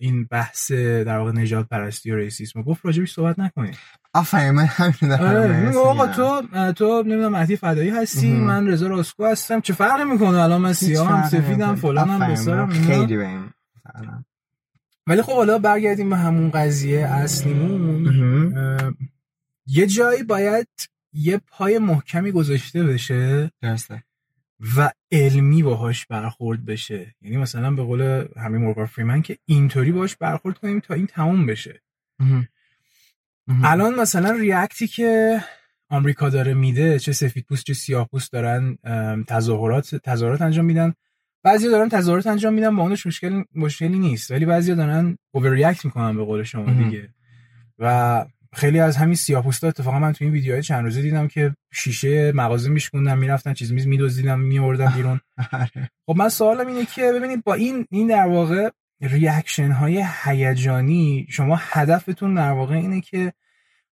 این 0.00 0.24
بحث 0.24 0.72
در 0.72 1.18
واقع 1.18 1.32
نجات 1.32 1.68
پرستی 1.68 2.10
و 2.10 2.16
ریسیسم. 2.16 2.62
گفت 2.62 2.86
راجبش 2.86 3.12
صحبت 3.12 3.38
نکنیم. 3.38 3.74
آفرین 4.14 4.50
من 4.50 4.64
همین 4.64 5.16
دارم 5.16 5.76
آقا 5.76 6.06
تو 6.06 6.42
تو 6.72 7.02
نمی‌دونم 7.02 7.32
مهدی 7.32 7.56
فدایی 7.56 7.90
هستی 7.90 8.32
من 8.32 8.68
رضا 8.68 8.86
راسکو 8.86 9.24
هستم. 9.26 9.60
چه 9.60 9.72
فرقی 9.72 10.04
می‌کنه؟ 10.04 10.38
الان 10.38 10.60
من 10.60 10.72
سیاهم 10.72 11.28
سفیدم 11.28 11.74
فلانم 11.74 12.32
بسارم 12.32 12.70
خیلی 12.70 13.16
بهم 13.16 13.54
ولی 15.06 15.22
خب 15.22 15.32
حالا 15.32 15.58
برگردیم 15.58 16.10
به 16.10 16.16
همون 16.16 16.50
قضیه 16.50 17.06
اصلیمون. 17.06 18.96
یه 19.66 19.86
جایی 19.86 20.22
باید 20.22 20.68
یه 21.12 21.40
پای 21.48 21.78
محکمی 21.78 22.32
گذاشته 22.32 22.84
بشه. 22.84 23.50
درسته. 23.62 24.02
و 24.76 24.90
علمی 25.12 25.62
باهاش 25.62 26.06
برخورد 26.06 26.64
بشه. 26.64 27.14
یعنی 27.22 27.36
مثلا 27.36 27.70
به 27.70 27.82
قول 27.82 28.26
همین 28.36 28.60
مورگان 28.60 28.86
فریمن 28.86 29.22
که 29.22 29.38
اینطوری 29.44 29.92
باهاش 29.92 30.16
برخورد 30.16 30.58
کنیم 30.58 30.80
تا 30.80 30.94
این 30.94 31.06
تموم 31.06 31.46
بشه. 31.46 31.82
الان 33.64 33.94
مثلا 34.00 34.30
ریاکتی 34.30 34.86
که 34.86 35.40
آمریکا 35.88 36.28
داره 36.28 36.54
میده 36.54 36.98
چه 36.98 37.12
سفید 37.12 37.44
پوست 37.44 37.64
چه 37.64 37.74
سیاه 37.74 38.08
پوست 38.08 38.32
دارن 38.32 38.78
تظاهرات 39.26 39.94
تظاهرات 39.94 40.42
انجام 40.42 40.64
میدن. 40.64 40.94
بعضی 41.42 41.68
دارن 41.68 41.88
تظاهرات 41.88 42.26
انجام 42.26 42.54
میدن 42.54 42.76
با 42.76 42.82
اونش 42.82 43.06
مشکل 43.06 43.42
مشکلی 43.54 43.98
نیست. 43.98 44.30
ولی 44.30 44.44
بعضی 44.44 44.74
دارن 44.74 45.18
اوور 45.30 45.50
ریاکت 45.50 45.84
می‌کنن 45.84 46.16
به 46.16 46.24
قول 46.24 46.42
شما 46.42 46.72
دیگه. 46.72 47.08
و 47.78 48.24
خیلی 48.54 48.80
از 48.80 48.96
همین 48.96 49.14
سیاه‌پوستا 49.14 49.68
اتفاقا 49.68 49.98
من 49.98 50.12
تو 50.12 50.24
این 50.24 50.32
ویدیوهای 50.32 50.62
چند 50.62 50.84
روزه 50.84 51.02
دیدم 51.02 51.28
که 51.28 51.54
شیشه 51.72 52.32
مغازه 52.32 52.70
میشکوندن 52.70 53.18
می‌رفتن 53.18 53.54
چیز 53.54 53.72
میز 53.72 53.86
میدزدیدن 53.86 54.40
میوردن 54.40 54.92
بیرون 54.96 55.20
آره. 55.52 55.90
خب 56.06 56.14
من 56.16 56.28
سوالم 56.28 56.66
اینه 56.66 56.86
که 56.86 57.12
ببینید 57.12 57.44
با 57.44 57.54
این 57.54 57.86
این 57.90 58.06
در 58.06 58.26
واقع 58.26 58.70
ریاکشن 59.00 59.70
های 59.70 60.04
هیجانی 60.24 61.26
شما 61.30 61.58
هدفتون 61.60 62.34
در 62.34 62.50
واقع 62.50 62.74
اینه 62.74 63.00
که 63.00 63.32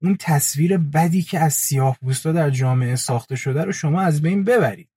اون 0.01 0.17
تصویر 0.19 0.77
بدی 0.77 1.21
که 1.21 1.39
از 1.39 1.53
سیاه 1.53 1.97
در 2.25 2.49
جامعه 2.49 2.95
ساخته 2.95 3.35
شده 3.35 3.63
رو 3.63 3.71
شما 3.71 4.01
از 4.01 4.21
بین 4.21 4.43
ببرید 4.43 4.90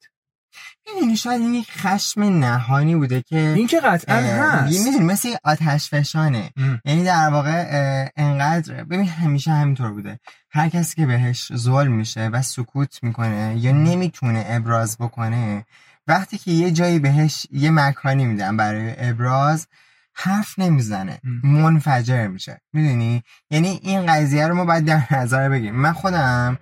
می‌دونی 0.94 1.16
شاید 1.16 1.40
این 1.40 1.54
یک 1.54 1.72
خشم 1.72 2.22
نهانی 2.22 2.96
بوده 2.96 3.22
که 3.22 3.38
این 3.38 3.66
که 3.66 3.80
قطعا 3.80 4.16
هست. 4.16 4.86
می‌دونی 4.86 5.04
مثل 5.04 5.34
آتش 5.44 5.90
فشانه 5.90 6.50
یعنی 6.84 7.04
در 7.04 7.28
واقع 7.28 8.08
انقدر 8.16 8.84
ببین 8.84 9.08
همیشه 9.08 9.50
همینطور 9.50 9.92
بوده. 9.92 10.18
هر 10.50 10.68
کسی 10.68 10.96
که 10.96 11.06
بهش 11.06 11.52
ظلم 11.56 11.92
میشه 11.92 12.28
و 12.28 12.42
سکوت 12.42 12.98
می‌کنه 13.02 13.54
یا 13.58 13.72
نمی‌تونه 13.72 14.44
ابراز 14.48 14.98
بکنه 14.98 15.66
وقتی 16.06 16.38
که 16.38 16.50
یه 16.50 16.70
جایی 16.70 16.98
بهش 16.98 17.46
یه 17.50 17.70
مکانی 17.70 18.24
میدن 18.24 18.56
برای 18.56 18.94
ابراز 18.98 19.66
حرف 20.14 20.58
نمی‌زنه. 20.58 21.18
منفجر 21.44 22.26
میشه. 22.26 22.60
می‌دونی؟ 22.72 23.22
یعنی 23.50 23.80
این 23.82 24.06
قضیه 24.06 24.46
رو 24.46 24.54
ما 24.54 24.64
باید 24.64 24.84
در 24.84 25.06
نظر 25.10 25.48
بگیریم. 25.48 25.74
من 25.74 25.92
خودم 25.92 26.58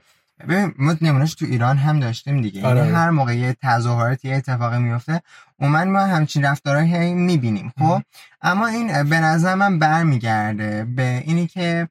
ببین 0.48 0.74
ما 0.78 0.96
نمونهش 1.00 1.34
تو 1.34 1.44
ایران 1.44 1.76
هم 1.76 2.00
داشتیم 2.00 2.42
دیگه. 2.42 2.66
آره. 2.66 2.78
یعنی 2.78 2.90
هر 2.90 3.10
موقع 3.10 3.36
یه 3.36 3.56
تظاهرات 3.62 4.24
یه 4.24 4.36
اتفاقی 4.36 4.78
میفته 4.78 5.22
اومد 5.60 5.86
ما 5.86 6.00
همچین 6.00 6.44
رفتارهایی 6.44 7.14
می‌بینیم 7.14 7.72
خب؟ 7.78 8.02
اما 8.42 8.66
این 8.66 9.02
به 9.02 9.20
نظر 9.20 9.54
من 9.54 9.78
برمیگرده 9.78 10.84
به 10.84 11.22
اینی 11.26 11.46
که 11.46 11.88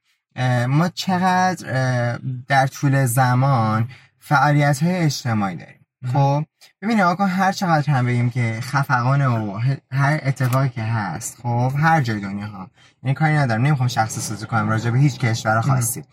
ما 0.68 0.88
چقدر 0.88 2.18
در 2.48 2.66
طول 2.66 3.06
زمان 3.06 3.88
فعالیت 4.18 4.82
های 4.82 4.96
اجتماعی 4.96 5.56
داریم 5.56 5.86
خب؟ 6.12 6.44
ببینید 6.82 7.02
آقا 7.02 7.26
هر 7.26 7.52
چقدر 7.52 7.92
هم 7.92 8.06
بگیم 8.06 8.30
که 8.30 8.58
خفقان 8.60 9.26
و 9.26 9.58
هر 9.92 10.20
اتفاقی 10.22 10.68
که 10.68 10.82
هست 10.82 11.38
خب؟ 11.42 11.72
هر 11.76 12.00
جای 12.00 12.20
دنیا 12.20 12.46
ها. 12.46 12.70
این 13.02 13.14
کاری 13.14 13.36
ندارم. 13.36 13.62
نمی‌خوام 13.62 13.88
شخص 13.88 14.18
سازی 14.18 14.46
کنم 14.46 14.68
راجع 14.68 14.90
به 14.90 14.98
هیچ 14.98 15.18
کشور 15.18 15.60
خاصی. 15.60 16.04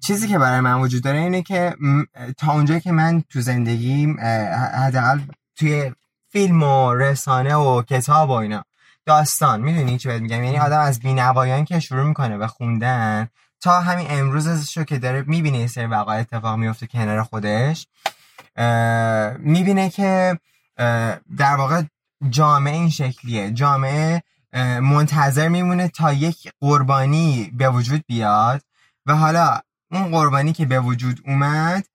چیزی 0.00 0.28
که 0.28 0.38
برای 0.38 0.60
من 0.60 0.80
وجود 0.80 1.02
داره 1.02 1.18
اینه 1.18 1.42
که 1.42 1.74
تا 2.38 2.52
اونجایی 2.52 2.80
که 2.80 2.92
من 2.92 3.22
تو 3.30 3.40
زندگیم 3.40 4.20
حداقل 4.84 5.20
توی 5.56 5.92
فیلم 6.28 6.62
و 6.62 6.94
رسانه 6.94 7.54
و 7.54 7.82
کتاب 7.82 8.30
و 8.30 8.32
اینا 8.32 8.64
داستان 9.06 9.60
می‌دونی 9.60 9.98
چی 9.98 10.08
بهت 10.08 10.22
میگم؟ 10.22 10.44
یعنی 10.44 10.58
آدم 10.58 10.80
از 10.80 11.00
بینوایان 11.00 11.64
که 11.64 11.80
شروع 11.80 12.04
می‌کنه 12.04 12.38
به 12.38 12.46
خوندن 12.46 13.28
تا 13.60 13.80
همین 13.80 14.06
امروزش 14.10 14.76
رو 14.76 14.84
که 14.84 14.98
داره 14.98 15.24
می‌بینه 15.26 15.58
یه 15.58 15.66
سری 15.66 15.86
وقایع 15.86 16.20
اتفاق 16.20 16.58
میفته 16.58 16.86
کنار 16.86 17.22
خودش 17.22 17.86
می‌بینه 19.38 19.90
که 19.90 20.38
در 21.36 21.56
واقع 21.56 21.82
جامعه 22.30 22.74
این 22.74 22.90
شکلیه. 22.90 23.50
جامعه 23.50 24.22
منتظر 24.80 25.48
میمونه 25.48 25.88
تا 25.88 26.12
یک 26.12 26.52
قربانی 26.60 27.52
به 27.56 27.68
وجود 27.68 28.04
بیاد 28.06 28.62
و 29.06 29.16
حالا 29.16 29.60
اون 29.90 30.10
قربانی 30.10 30.52
که 30.52 30.66
به 30.66 30.80
وجود 30.80 31.20
اومد 31.26 31.86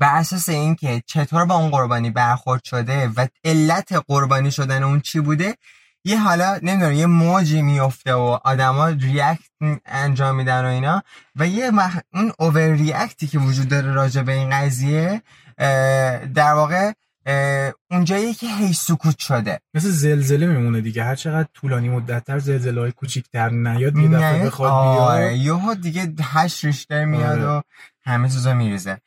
بر 0.00 0.16
اساس 0.16 0.48
اینکه 0.48 1.02
چطور 1.06 1.44
با 1.44 1.54
اون 1.54 1.70
قربانی 1.70 2.10
برخورد 2.10 2.64
شده 2.64 3.08
و 3.16 3.26
علت 3.44 3.92
قربانی 3.92 4.50
شدن 4.50 4.82
اون 4.82 5.00
چی 5.00 5.20
بوده 5.20 5.56
یه 6.04 6.20
حالا 6.20 6.58
نمی‌دونم 6.62 6.92
یه 6.92 7.06
موجی 7.06 7.62
میفته 7.62 8.14
و 8.14 8.38
آدما 8.44 8.88
ریاکت 8.88 9.50
انجام 9.86 10.36
میدن 10.36 10.64
و 10.64 10.68
اینا 10.68 11.02
و 11.36 11.46
یه 11.46 11.70
مح... 11.70 11.98
اون 12.14 12.32
اوور 12.38 12.72
ریاکتی 12.72 13.26
که 13.26 13.38
وجود 13.38 13.68
داره 13.68 13.92
راجع 13.92 14.22
به 14.22 14.32
این 14.32 14.50
قضیه 14.50 15.22
در 16.34 16.52
واقع 16.54 16.92
اونجایی 17.90 18.34
که 18.34 18.46
هی 18.46 18.72
سکوت 18.72 19.18
شده. 19.18 19.60
مثل 19.74 19.88
زلزله 19.88 20.46
میمونه 20.46 20.80
دیگه. 20.80 21.04
هر 21.04 21.14
چقدر 21.14 21.48
طولانی 21.54 21.88
مدتتر 21.88 22.38
زلزله 22.38 22.80
های 22.80 22.92
کوچیکتر 22.92 23.48
نیاد 23.48 23.96
یه 23.96 24.08
دفعه 24.08 24.46
بخواد 24.46 24.70
آره. 24.70 25.36
یهو 25.36 25.74
دیگه 25.74 26.14
هشت 26.22 26.64
ریشتر 26.64 27.04
میاد 27.04 27.38
آره. 27.38 27.58
و 27.58 27.60
همه 28.04 28.28
چیزا 28.28 28.54
میریزه. 28.54 28.98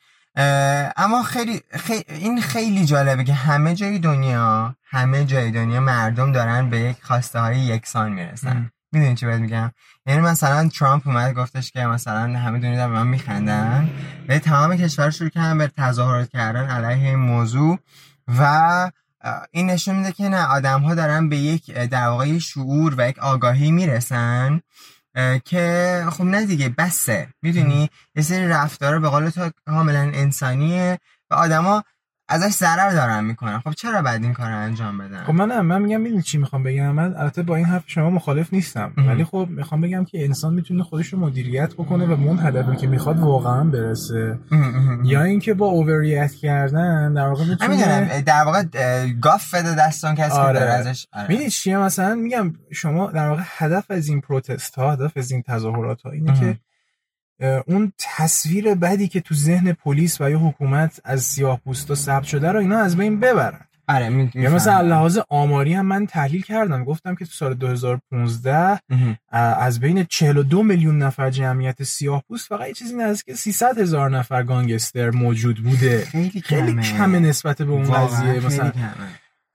اما 0.98 1.24
خیلی, 1.24 1.62
خیلی 1.70 2.04
این 2.08 2.42
خیلی 2.42 2.86
جالبه 2.86 3.24
که 3.24 3.34
همه 3.34 3.76
جای 3.76 4.00
دنیا 4.00 4.76
همه 4.86 5.26
جای 5.26 5.52
دنیا 5.52 5.80
مردم 5.80 6.32
دارن 6.32 6.70
به 6.70 6.80
یک 6.80 6.98
خواسته 7.02 7.40
های 7.40 7.60
یکسان 7.60 8.12
می‌رسن. 8.12 8.72
می‌دونی 8.96 9.16
چی 9.16 9.26
باید 9.26 9.42
میگم؟ 9.42 9.72
یعنی 10.06 10.22
مثلا 10.22 10.70
ترامپ 10.70 11.08
اومد 11.08 11.34
گفتش 11.34 11.72
که 11.72 11.86
مثلا 11.86 12.40
همه 12.40 12.60
دنیا 12.60 12.88
به 12.88 12.94
من 12.94 13.08
میخندن. 13.08 13.90
به 14.28 14.40
تمام 14.40 14.76
کشور 14.76 15.10
شروع 15.10 15.30
کردن 15.30 15.58
به 15.58 15.68
تظاهرات 15.68 16.30
کردن 16.30 16.70
علیه 16.70 17.08
این 17.08 17.20
موضوع 17.20 17.80
و 18.40 18.92
این 19.52 19.70
نشون 19.70 19.96
میده 19.96 20.12
که 20.12 20.30
نه 20.30 20.46
آدم 20.46 20.82
ها 20.82 20.96
دارن 20.96 21.30
به 21.30 21.38
یک 21.38 21.74
در 21.74 22.08
واقع 22.08 22.38
شعور 22.38 22.96
و 22.98 23.10
یک 23.10 23.20
آگاهی 23.20 23.72
می‌رسن 23.72 24.62
که 25.46 26.06
خب 26.12 26.24
نه 26.24 26.46
دیگه 26.46 26.70
بسه. 26.70 27.28
می‌دونی؟ 27.42 27.90
یه 28.16 28.24
سری 28.24 28.48
رفتار 28.48 29.00
به 29.00 29.10
قول 29.10 29.30
تو 29.30 29.52
کاملا 29.66 30.00
انسانیه 30.00 31.00
و 31.30 31.34
آدما 31.34 31.84
ازش 32.28 32.52
ضرر 32.52 32.90
دارن 32.90 33.24
می‌کنن 33.24 33.60
خب 33.60 33.72
چرا 33.72 34.02
بعد 34.02 34.24
این 34.24 34.34
کار 34.34 34.50
رو 34.50 34.58
انجام 34.58 34.98
بدن 34.98 35.24
خب 35.24 35.34
من 35.34 35.62
من 35.62 35.82
میگم 35.82 36.04
ببین 36.04 36.22
چی 36.22 36.38
می‌خوام 36.38 36.64
بگم؟ 36.64 36.92
من 36.92 37.16
البته 37.16 37.44
با 37.44 37.56
این 37.56 37.66
حرف 37.66 37.84
شما 37.88 38.10
مخالف 38.10 38.54
نیستم. 38.54 38.94
ولی 38.98 39.24
خب 39.24 39.48
می‌خوام 39.50 39.82
بگم 39.82 40.06
که 40.06 40.26
انسان 40.26 40.54
می‌تونه 40.54 40.84
خودش 40.84 41.08
رو 41.08 41.20
مدیریت 41.20 41.74
بکنه 41.74 42.06
و 42.06 42.16
به 42.16 42.24
اون 42.24 42.40
هدفی 42.40 42.76
که 42.76 42.88
می‌خواد 42.88 43.20
واقعا 43.20 43.64
برسه. 43.64 44.40
یا 45.04 45.24
اینکه 45.24 45.54
با 45.54 45.66
اوور 45.66 46.28
کردن 46.28 47.14
در 47.14 47.28
واقع 47.28 47.46
می‌تونه 47.46 48.22
در 48.22 48.44
واقع 48.44 48.64
گاف 49.22 49.54
بده 49.54 49.76
دستان 49.76 50.16
کسی 50.16 50.38
آره. 50.38 50.60
که 50.60 50.66
ازش 50.66 51.08
آره. 51.14 51.50
چیه؟ 51.50 51.78
مثلا 51.78 52.16
میگم 52.16 52.54
شما 52.72 53.12
در 53.12 53.30
واقع 53.30 53.44
هدف 53.46 53.92
از 53.92 54.08
این 54.08 54.22
پروتست 54.22 54.76
ها 54.76 54.92
هدف 54.92 55.18
از 55.18 55.32
این 55.32 55.42
تظاهرات 55.42 56.02
ها 56.02 56.12
اینه 56.12 56.40
که 56.40 56.58
اون 57.68 57.94
تصویر 57.98 58.76
بدی 58.76 59.08
که 59.08 59.22
تو 59.22 59.36
ذهن 59.36 59.74
پلیس 59.74 60.22
و 60.22 60.30
یا 60.30 60.40
حکومت 60.40 61.00
از 61.04 61.24
سیاه 61.24 61.60
پوستا 61.66 61.96
ثبت 61.96 62.24
شده 62.24 62.52
رو 62.52 62.60
اینا 62.60 62.78
از 62.78 62.98
بین 62.98 63.20
ببرن. 63.20 63.60
آره 63.88 64.10
می... 64.10 64.32
یا 64.34 64.50
مثلا 64.50 64.82
لحاظ 64.82 65.20
آماری 65.30 65.74
هم 65.74 65.86
من 65.86 66.06
تحلیل 66.06 66.42
کردم. 66.42 66.84
گفتم 66.84 67.16
که 67.16 67.26
تو 67.26 67.32
سال 67.32 67.54
2015 67.54 68.80
از 69.32 69.80
بین 69.80 70.04
42 70.04 70.64
میلیون 70.64 70.98
نفر 70.98 71.30
جمعیت 71.30 71.84
سیاه 71.84 72.24
پوست 72.28 72.48
فقط 72.48 72.68
یه 72.68 72.74
چیزی 72.74 72.96
نزدیک 72.96 73.36
300 73.36 73.78
هزار 73.78 74.10
نفر 74.10 74.44
گانگستر 74.44 75.10
موجود 75.10 75.64
بوده. 75.64 76.06
خیلی, 76.06 76.42
خیلی 76.42 76.82
کمه. 76.82 77.20
نسبت 77.20 77.62
به 77.62 77.72
اون 77.72 77.92
قضیه. 77.92 78.46
مثلا 78.46 78.72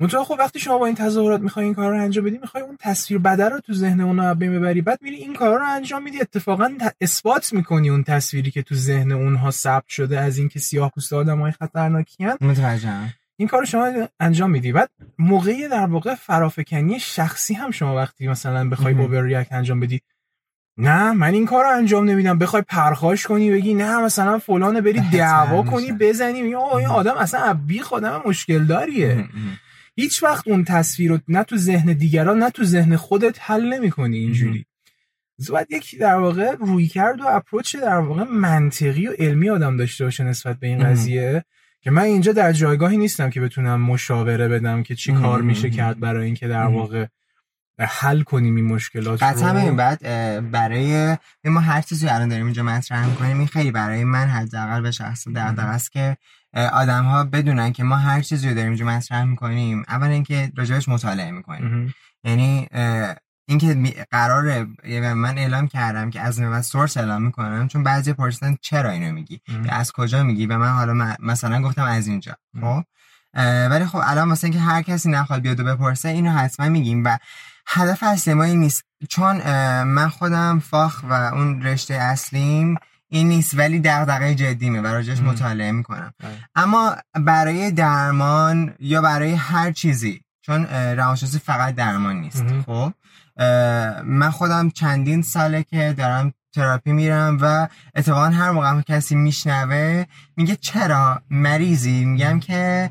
منتها 0.00 0.24
خب 0.24 0.36
وقتی 0.38 0.60
شما 0.60 0.78
با 0.78 0.86
این 0.86 0.94
تظاهرات 0.94 1.40
می‌خوای 1.40 1.64
این 1.64 1.74
کار 1.74 1.90
رو 1.90 2.02
انجام 2.02 2.24
بدی 2.24 2.38
می‌خوای 2.38 2.62
اون 2.62 2.76
تصویر 2.80 3.20
بده 3.20 3.48
رو 3.48 3.60
تو 3.60 3.72
ذهن 3.72 4.00
اونها 4.00 4.34
بین 4.34 4.58
ببری. 4.58 4.80
بعد 4.80 4.98
میری 5.02 5.16
این 5.16 5.34
کار 5.34 5.58
رو 5.58 5.64
انجام 5.66 6.02
میدی. 6.02 6.20
اتفاقا 6.20 6.70
اثبات 7.00 7.52
می‌کنی 7.52 7.90
اون 7.90 8.04
تصویری 8.04 8.50
که 8.50 8.62
تو 8.62 8.74
ذهن 8.74 9.12
اونها 9.12 9.50
ثبت 9.50 9.88
شده 9.88 10.20
از 10.20 10.38
اینکه 10.38 10.58
سیاه 10.58 10.90
پوست 10.90 11.12
آدمای 11.12 11.52
خطرناکی 11.52 12.24
ان 12.24 12.36
متوجهم. 12.40 13.14
این 13.36 13.48
کار 13.48 13.64
شما 13.64 13.92
انجام 14.20 14.50
میدی. 14.50 14.72
بعد 14.72 14.90
موقعی 15.18 15.68
در 15.68 15.86
واقع 15.86 16.14
فرافکنی 16.14 17.00
شخصی 17.00 17.54
هم 17.54 17.70
شما 17.70 17.96
وقتی 17.96 18.28
مثلا 18.28 18.68
بخوای 18.68 18.94
با 18.94 19.20
ریاکت 19.20 19.52
انجام 19.52 19.80
بدی. 19.80 20.00
نه 20.78 21.12
من 21.12 21.34
این 21.34 21.46
کار 21.46 21.64
رو 21.64 21.70
انجام 21.70 22.10
نمیدم. 22.10 22.38
بخوای 22.38 22.62
پرخاش 22.68 23.26
کنی 23.26 23.50
بگی 23.50 23.74
نه 23.74 23.98
مثلا 23.98 24.38
فلان 24.38 24.80
بری 24.80 25.00
دعوا 25.12 25.62
کنی 25.62 25.92
بزنی. 25.92 26.40
این 26.40 26.56
آدم 26.86 27.14
اصلا 27.16 27.54
بی 27.66 27.80
خودم 27.80 28.22
مشکل 28.26 28.64
داریه 28.64 29.28
هیچ 30.00 30.22
وقت 30.22 30.48
اون 30.48 30.64
تصویر 30.64 31.10
رو 31.10 31.18
نه 31.28 31.44
تو 31.44 31.56
ذهن 31.56 31.92
دیگران 31.92 32.38
نه 32.38 32.50
تو 32.50 32.64
ذهن 32.64 32.96
خودت 32.96 33.36
حل 33.40 33.74
نمی‌کنی 33.74 34.18
اینجوری. 34.18 34.66
باید 35.50 35.66
یک 35.70 35.98
در 35.98 36.14
واقع 36.14 36.54
روی 36.54 36.86
کرد 36.86 37.20
و 37.20 37.26
اپروچ 37.26 37.76
در 37.76 37.98
واقع 37.98 38.24
منطقی 38.24 39.06
و 39.06 39.12
علمی 39.18 39.50
آدم 39.50 39.76
داشته 39.76 40.04
باشه 40.04 40.24
نسبت 40.24 40.56
به 40.56 40.66
این 40.66 40.84
قضیه 40.84 41.44
که 41.80 41.90
من 41.90 42.02
اینجا 42.02 42.32
در 42.32 42.52
جایگاهی 42.52 42.96
نیستم 42.96 43.30
که 43.30 43.40
بتونم 43.40 43.80
مشاوره 43.80 44.48
بدم 44.48 44.82
که 44.82 44.94
چی 44.94 45.12
کار 45.12 45.42
میشه 45.42 45.70
کرد 45.70 46.00
برای 46.00 46.26
اینکه 46.26 46.48
در 46.48 46.66
واقع 46.66 47.06
حل 47.78 48.22
کنیم 48.22 48.56
این 48.56 48.64
مشکلات 48.64 49.22
قطعا 49.22 49.52
ببین 49.52 49.76
بعد 49.76 50.00
برای 50.50 51.16
ما 51.44 51.60
هر 51.60 51.80
چیزی 51.80 52.08
الان 52.08 52.28
داریم 52.28 52.44
اینجا 52.44 52.62
مطرح 52.62 53.06
می‌کنیم 53.06 53.38
این 53.38 53.46
خیلی 53.46 53.70
برای 53.70 54.04
من 54.04 54.26
حداقل 54.26 54.80
به 54.80 54.90
شخص 54.90 55.28
در 55.28 55.54
است 55.58 55.92
که 55.92 56.16
آدم 56.54 57.04
ها 57.04 57.24
بدونن 57.24 57.72
که 57.72 57.84
ما 57.84 57.96
هر 57.96 58.20
چیزی 58.20 58.48
رو 58.48 58.54
داریم 58.54 58.70
اینجا 58.70 58.86
مطرح 58.86 59.24
می‌کنیم 59.24 59.84
اول 59.88 60.08
اینکه 60.08 60.52
راجبش 60.56 60.88
مطالعه 60.88 61.30
می‌کنیم. 61.30 61.94
یعنی 62.24 62.68
اینکه 63.48 63.94
قراره 64.10 64.66
من 65.14 65.38
اعلام 65.38 65.68
کردم 65.68 66.10
که 66.10 66.20
از 66.20 66.40
من 66.40 66.62
سورس 66.62 66.96
اعلام 66.96 67.22
می‌کنم 67.22 67.68
چون 67.68 67.82
بعضی 67.82 68.12
پرسیدن 68.12 68.56
چرا 68.60 68.90
اینو 68.90 69.12
میگی؟ 69.12 69.40
از 69.68 69.92
کجا 69.92 70.22
میگی؟ 70.22 70.46
و 70.46 70.58
من 70.58 70.72
حالا 70.72 71.16
مثلا 71.20 71.62
گفتم 71.62 71.84
از 71.84 72.06
اینجا. 72.06 72.36
خب؟ 72.60 72.84
ولی 73.70 73.86
خب 73.86 74.00
الان 74.04 74.28
مثلا 74.28 74.50
اینکه 74.50 74.64
هر 74.64 74.82
کسی 74.82 75.10
نخواد 75.10 75.40
بیاد 75.40 75.60
و 75.60 75.64
بپرسه 75.64 76.08
اینو 76.08 76.30
حتما 76.30 76.68
میگیم 76.68 77.04
و 77.04 77.18
هدف 77.66 78.02
اصلی 78.02 78.34
ما 78.34 78.44
این 78.44 78.60
نیست. 78.60 78.84
چون 79.08 79.36
من 79.82 80.08
خودم 80.08 80.58
فاخ 80.58 81.04
و 81.08 81.12
اون 81.12 81.62
رشته 81.62 81.94
اصلیم 81.94 82.76
این 83.12 83.28
نیست 83.28 83.58
ولی 83.58 83.80
دغدغه 83.80 84.34
جدیمه 84.34 84.80
و 84.80 84.86
راجعش 84.86 85.20
مطالعه 85.20 85.72
می‌کنم. 85.72 86.12
بله. 86.18 86.30
اما 86.54 86.96
برای 87.14 87.70
درمان 87.70 88.74
یا 88.78 89.02
برای 89.02 89.32
هر 89.32 89.72
چیزی 89.72 90.20
چون 90.42 90.66
روانشناسی 90.66 91.38
فقط 91.38 91.74
درمان 91.74 92.16
نیست 92.20 92.44
خب؟ 92.66 92.92
من 94.04 94.30
خودم 94.30 94.70
چندین 94.70 95.22
ساله 95.22 95.62
که 95.62 95.94
دارم 95.98 96.32
تراپی 96.54 96.92
میرم 96.92 97.38
و 97.40 97.68
اتفاقا 97.94 98.28
هر 98.28 98.50
موقع 98.50 98.82
کسی 98.82 99.14
میشنوه 99.14 100.04
میگه 100.36 100.56
چرا 100.56 101.22
مریضی؟ 101.30 102.04
میگم 102.04 102.40
که 102.40 102.90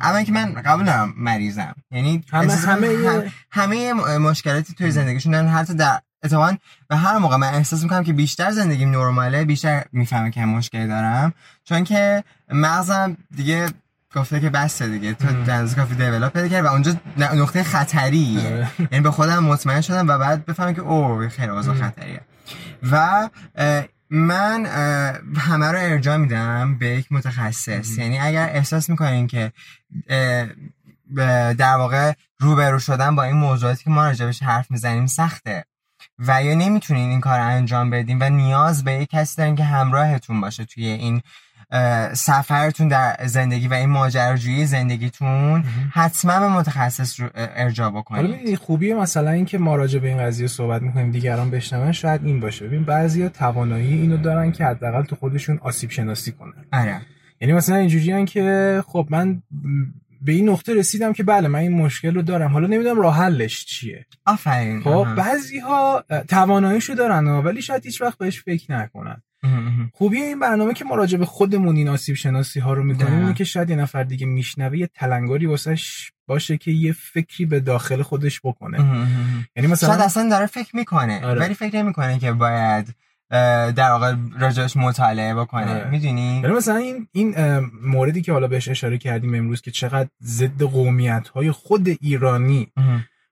اول 0.00 0.22
که 0.22 0.32
من 0.32 0.52
قبول 0.52 0.84
دارم 0.84 1.14
مریضم. 1.16 1.74
یعنی 1.90 2.24
همه 2.32 2.54
همه, 2.54 3.32
همه 3.50 3.92
مشکلاتی 4.18 4.74
توی 4.74 4.90
زندگیشون 4.90 5.32
دارن 5.32 5.48
حتی 5.48 5.74
در 5.74 6.00
اتفاقا 6.22 6.56
و 6.90 6.96
هر 6.96 7.18
موقع 7.18 7.36
من 7.36 7.54
احساس 7.54 7.82
می‌کنم 7.82 8.04
که 8.04 8.12
بیشتر 8.12 8.50
زندگیم 8.50 8.90
نرماله 8.90 9.44
بیشتر 9.44 9.84
می‌فهمم 9.92 10.30
که 10.30 10.40
مشکلی 10.40 10.86
دارم. 10.86 11.32
چون 11.64 11.84
که 11.84 12.24
مغزم 12.52 13.16
دیگه 13.36 13.68
گفته 14.14 14.40
که 14.40 14.50
بسته 14.50 14.88
دیگه. 14.88 15.14
تو 15.14 15.44
دنز 15.44 15.74
کافی 15.74 15.94
دیولاپ 15.94 16.32
پیدا 16.32 16.48
کرد 16.48 16.64
و 16.64 16.68
اونجا 16.68 16.94
نقطه 17.16 17.62
خطریه. 17.62 18.40
آره. 18.40 18.70
یعنی 18.92 19.02
به 19.02 19.10
خودم 19.10 19.44
مطمئن 19.44 19.80
شدم 19.80 20.08
و 20.08 20.18
بعد 20.18 20.46
بفهمم 20.46 20.74
که 20.74 20.80
اوه 20.80 21.28
خیلی 21.28 21.48
اوضاع 21.48 21.74
خطریه. 21.74 22.20
و 22.90 23.28
من 24.10 24.66
همه 25.36 25.66
رو 25.66 25.78
ارجاع 25.78 26.16
میدم 26.16 26.78
به 26.78 26.86
یک 26.86 27.12
متخصص. 27.12 27.98
یعنی 27.98 28.18
اگر 28.18 28.48
احساس 28.52 28.90
می‌کنین 28.90 29.26
که 29.26 29.52
در 31.58 31.76
واقع 31.76 32.12
روبرو 32.38 32.78
شدن 32.78 33.16
با 33.16 33.22
این 33.22 33.36
موضوعاتی 33.36 33.84
که 33.84 33.90
ما 33.90 34.06
راجبش 34.06 34.42
حرف 34.42 34.70
می‌زنیم 34.70 35.06
سخته. 35.06 35.64
و 36.18 36.42
یا 36.42 36.54
نمی‌تونین 36.54 37.10
این 37.10 37.20
کار 37.20 37.40
انجام 37.40 37.90
بدین 37.90 38.18
و 38.18 38.28
نیاز 38.30 38.84
به 38.84 38.92
یک 38.92 39.08
کسی 39.10 39.36
دارین 39.36 39.56
که 39.56 39.64
همراهتون 39.64 40.40
باشه 40.40 40.64
توی 40.64 40.86
این 40.86 41.22
سفرتون 42.12 42.88
در 42.88 43.16
زندگی 43.24 43.68
و 43.68 43.74
این 43.74 43.90
ماجراجویی 43.90 44.66
زندگیتون 44.66 45.64
حتما 45.92 46.40
به 46.40 46.48
متخصص 46.48 47.20
رو 47.20 47.28
ارجاع 47.34 47.90
بکنید. 47.90 48.58
خوبی 48.58 48.94
مثلا 48.94 49.30
این 49.30 49.44
که 49.44 49.58
ما 49.58 49.76
راجع 49.76 49.98
به 49.98 50.08
این 50.08 50.18
قضیه 50.18 50.46
صحبت 50.46 50.82
می‌کنیم 50.82 51.10
دیگران 51.10 51.50
بشنون 51.50 51.92
شاید 51.92 52.24
این 52.24 52.40
باشه. 52.40 52.66
ببین 52.66 52.84
بعضیا 52.84 53.28
توانایی 53.28 53.94
اینو 53.94 54.16
دارن 54.16 54.52
که 54.52 54.64
حداقل 54.64 55.02
تو 55.02 55.16
خودشون 55.16 55.58
آسیب 55.62 55.90
شناسی 55.90 56.32
کنن. 56.32 56.64
آره. 56.72 57.00
یعنی 57.40 57.54
مثلا 57.54 57.76
اینجوریان 57.76 58.24
که 58.24 58.82
خب 58.86 59.06
من 59.10 59.42
به 60.20 60.32
این 60.32 60.48
نقطه 60.48 60.74
رسیدم 60.74 61.12
که 61.12 61.22
بله 61.22 61.48
من 61.48 61.58
این 61.58 61.72
مشکل 61.72 62.14
رو 62.14 62.22
دارم. 62.22 62.52
حالا 62.52 62.66
نمی‌دونم 62.66 63.00
راه 63.00 63.16
حلش 63.16 63.64
چیه. 63.64 64.06
آفرین. 64.26 64.82
خب 64.82 65.06
بعضی 65.16 65.58
ها 65.58 66.04
تواناییشو 66.28 66.94
دارن 66.94 67.26
ولی 67.26 67.62
شاید 67.62 67.84
هیچ 67.84 68.02
وقت 68.02 68.18
بهش 68.18 68.42
فکر 68.42 68.72
نکنن. 68.72 69.22
خوبی 69.92 70.22
این 70.22 70.38
برنامه 70.38 70.74
که 70.74 70.84
ما 70.84 70.94
راجع 70.94 71.18
به 71.18 71.26
خودمون 71.26 71.76
این 71.76 71.88
آسیب 71.88 72.16
شناسی 72.16 72.60
ها 72.60 72.72
رو 72.72 72.84
می‌کنیم 72.84 73.18
اینه 73.18 73.34
که 73.34 73.44
شاید 73.44 73.70
یه 73.70 73.76
نفر 73.76 74.02
دیگه 74.02 74.26
میشنوه 74.26 74.78
یه 74.78 74.86
تلنگاری 74.94 75.46
واسش 75.46 76.10
باشه 76.26 76.56
که 76.56 76.70
یه 76.70 76.92
فکری 76.92 77.46
به 77.46 77.60
داخل 77.60 78.02
خودش 78.02 78.40
بکنه. 78.44 79.06
یعنی 79.56 79.68
مثلا 79.68 79.88
شاید 79.88 80.00
اصلا 80.00 80.28
داره 80.28 80.46
فکر 80.46 80.76
می‌کنه 80.76 81.26
آره. 81.26 81.40
ولی 81.40 81.54
فکر 81.54 81.76
نمی‌کنه 81.76 82.18
که 82.18 82.32
باید 82.32 82.94
در 83.30 83.90
واقع 83.90 84.14
راجعش 84.38 84.76
مطالعه 84.76 85.34
بکنه. 85.34 85.74
آره. 85.74 85.90
می‌دونی؟ 85.90 86.40
یعنی 86.42 86.54
مثلا 86.54 86.76
این 86.76 87.08
این 87.12 87.34
موردی 87.82 88.22
که 88.22 88.32
حالا 88.32 88.46
بهش 88.46 88.68
اشاره 88.68 88.98
کردیم 88.98 89.34
امروز 89.34 89.60
که 89.60 89.70
چقدر 89.70 90.08
ضد 90.22 90.62
قومیت 90.62 91.28
های 91.28 91.50
خود 91.50 91.88
ایرانی 92.00 92.72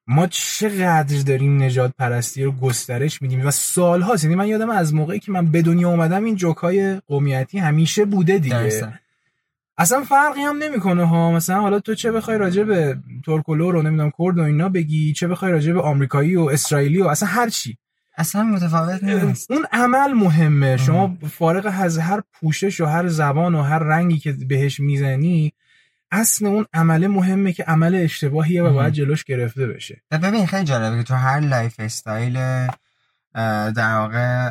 ما 0.06 0.26
چقدر 0.26 1.22
داریم 1.26 1.62
نجات 1.62 1.92
پرستی 1.98 2.44
رو 2.44 2.52
گسترش 2.52 3.22
میدیم 3.22 3.46
و 3.46 3.50
سال 3.50 4.02
هاست 4.02 4.24
یعنی 4.24 4.36
من 4.36 4.46
یادم 4.46 4.70
از 4.70 4.94
موقعی 4.94 5.18
که 5.18 5.32
من 5.32 5.46
به 5.46 5.62
دنیا 5.62 5.88
اومدم 5.88 6.24
این 6.24 6.36
جوکای 6.36 7.00
قومیتی 7.06 7.58
همیشه 7.58 8.04
بوده 8.04 8.38
دیگه. 8.38 8.90
اصلا 9.78 10.04
فرقی 10.04 10.40
هم 10.40 10.56
نمی‌کنه 10.56 11.04
ها. 11.04 11.32
مثلا 11.32 11.60
حالا 11.60 11.80
تو 11.80 11.94
چه 11.94 12.12
بخوای 12.12 12.38
راجع 12.38 12.62
به 12.62 12.98
ترک 13.26 13.70
و 13.70 13.73
لر 13.73 13.79
و 13.79 13.82
نمی‌دونم 13.82 14.12
کرد 14.18 14.38
و 14.38 14.42
اینا 14.42 14.68
بگی 14.68 15.12
چه 15.12 15.28
بخوای 15.28 15.52
راجع 15.52 15.72
به 15.72 15.80
آمریکایی 15.80 16.36
و 16.36 16.40
اسرائیلی 16.40 17.02
و 17.02 17.06
اصلا 17.06 17.28
هر 17.28 17.48
چی. 17.48 17.78
اصلا 18.16 18.42
متفاوت 18.42 19.04
نیست. 19.04 19.50
اون 19.50 19.66
عمل 19.72 20.12
مهمه. 20.12 20.76
شما 20.76 21.16
فارغ 21.30 21.72
از 21.80 21.98
هر 21.98 22.22
پوشش 22.32 22.80
و 22.80 22.86
هر 22.86 23.08
زبان 23.08 23.54
و 23.54 23.62
هر 23.62 23.78
رنگی 23.78 24.18
که 24.18 24.32
بهش 24.32 24.80
می‌زنی 24.80 25.52
اصل 26.10 26.46
اون 26.46 26.66
عمله 26.74 27.08
مهمه 27.08 27.52
که 27.52 27.64
عمل 27.64 27.94
اشتباهیه 27.94 28.62
و 28.62 28.72
باید 28.72 28.92
جلوش 28.92 29.24
گرفته 29.24 29.66
بشه. 29.66 30.02
ببین 30.10 30.46
خیلی 30.46 30.64
جالبه 30.64 30.96
که 30.96 31.02
تو 31.02 31.14
هر 31.14 31.40
lifestyle 31.40 32.38
در 33.74 33.94
واقع 33.94 34.50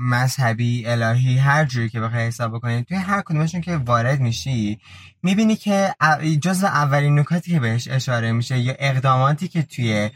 مذهبی 0.00 0.86
الهی 0.86 1.38
هر 1.38 1.64
جوری 1.64 1.88
که 1.88 2.00
بخوای 2.00 2.26
حساب 2.26 2.54
بکنی 2.54 2.84
توی 2.84 2.96
هر 2.96 3.20
کدومشون 3.20 3.60
که 3.60 3.76
وارد 3.76 4.20
میشی 4.20 4.78
می‌بینی 5.22 5.56
که 5.56 5.94
جزو 6.40 6.66
اولین 6.66 7.18
نکاتی 7.18 7.50
که 7.50 7.60
بهش 7.60 7.88
اشاره 7.88 8.32
میشه 8.32 8.58
یا 8.58 8.74
اقداماتی 8.78 9.48
که 9.48 9.62
توی 9.62 10.10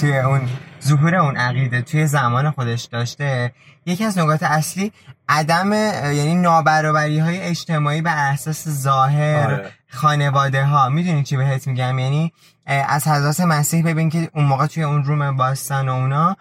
توی 0.00 0.18
اون 0.18 0.48
ظهور 0.84 1.14
اون 1.14 1.36
عقیده 1.36 1.82
توی 1.82 2.06
زمان 2.06 2.50
خودش 2.50 2.82
داشته 2.84 3.52
یکی 3.86 4.04
از 4.04 4.18
نکات 4.18 4.42
اصلی 4.42 4.92
عدم 5.28 5.72
یعنی 5.72 6.34
نابرابری 6.34 7.18
های 7.18 7.40
اجتماعی 7.40 8.02
بر 8.02 8.32
اساس 8.32 8.68
ظاهر 8.68 9.52
آره. 9.52 9.70
خانواده 9.92 10.64
ها 10.64 10.88
می‌دونی 10.88 11.22
چی 11.22 11.36
بهت 11.36 11.66
میگم؟ 11.66 11.98
یعنی 11.98 12.32
از 12.66 13.08
حضرت 13.08 13.40
مسیح 13.40 13.84
ببین 13.84 14.10
که 14.10 14.30
اون 14.34 14.44
موقع 14.44 14.66
توی 14.66 14.82
اون 14.82 15.04
روم 15.04 15.36
باستان 15.36 15.88
و 15.88 15.92
اونا 15.92 16.36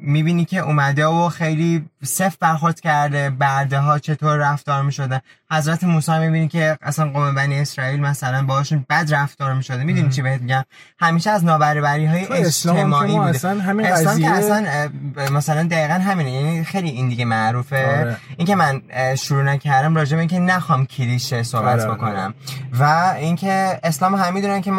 می‌بینی 0.00 0.44
که 0.44 0.58
اومده 0.58 1.06
و 1.06 1.28
خیلی 1.28 1.84
صف 2.04 2.36
برخورد 2.36 2.80
کرده. 2.80 3.30
برده 3.30 3.78
ها 3.78 3.98
چطور 3.98 4.36
رفتار 4.36 4.82
می‌شده؟ 4.82 5.22
حضرت 5.50 5.84
موسی 5.84 6.18
می‌بینی 6.18 6.48
که 6.48 6.78
اصلا 6.82 7.10
قوم 7.10 7.34
بنی 7.34 7.60
اسرائیل 7.60 8.00
مثلا 8.00 8.42
باهاشون 8.42 8.86
بد 8.90 9.14
رفتار 9.14 9.54
می‌شده. 9.54 9.84
می‌دونی 9.84 10.08
چی 10.08 10.22
بهت 10.22 10.40
میگم؟ 10.40 10.64
همیشه 11.00 11.30
از 11.30 11.44
نابرابری 11.44 12.06
های 12.06 12.26
اجتماعی 12.26 13.12
بوده. 13.12 13.28
اصلا 13.28 13.60
همین 13.60 13.86
اسلام 13.86 14.18
که 14.18 14.30
اصلا 14.30 14.88
مثلا 15.32 15.62
دقیقا 15.62 15.94
همینه. 15.94 16.30
یعنی 16.30 16.64
خیلی 16.64 16.90
این 16.90 17.08
دیگه 17.08 17.24
معروفه. 17.24 18.00
آره. 18.00 18.16
اینکه 18.36 18.54
من 18.54 18.82
شروع 19.14 19.42
نکردم 19.42 19.94
راجع 19.94 20.14
به 20.16 20.20
اینکه 20.20 20.38
نخوام 20.38 20.86
کلیشه 20.86 21.42
صحبت 21.42 21.80
آره. 21.80 21.94
بکنم. 21.94 22.34
و 22.78 23.14
اینکه 23.16 23.80
اسلام 23.82 24.14
هم 24.14 24.34
می‌دونن 24.34 24.60
که 24.60 24.72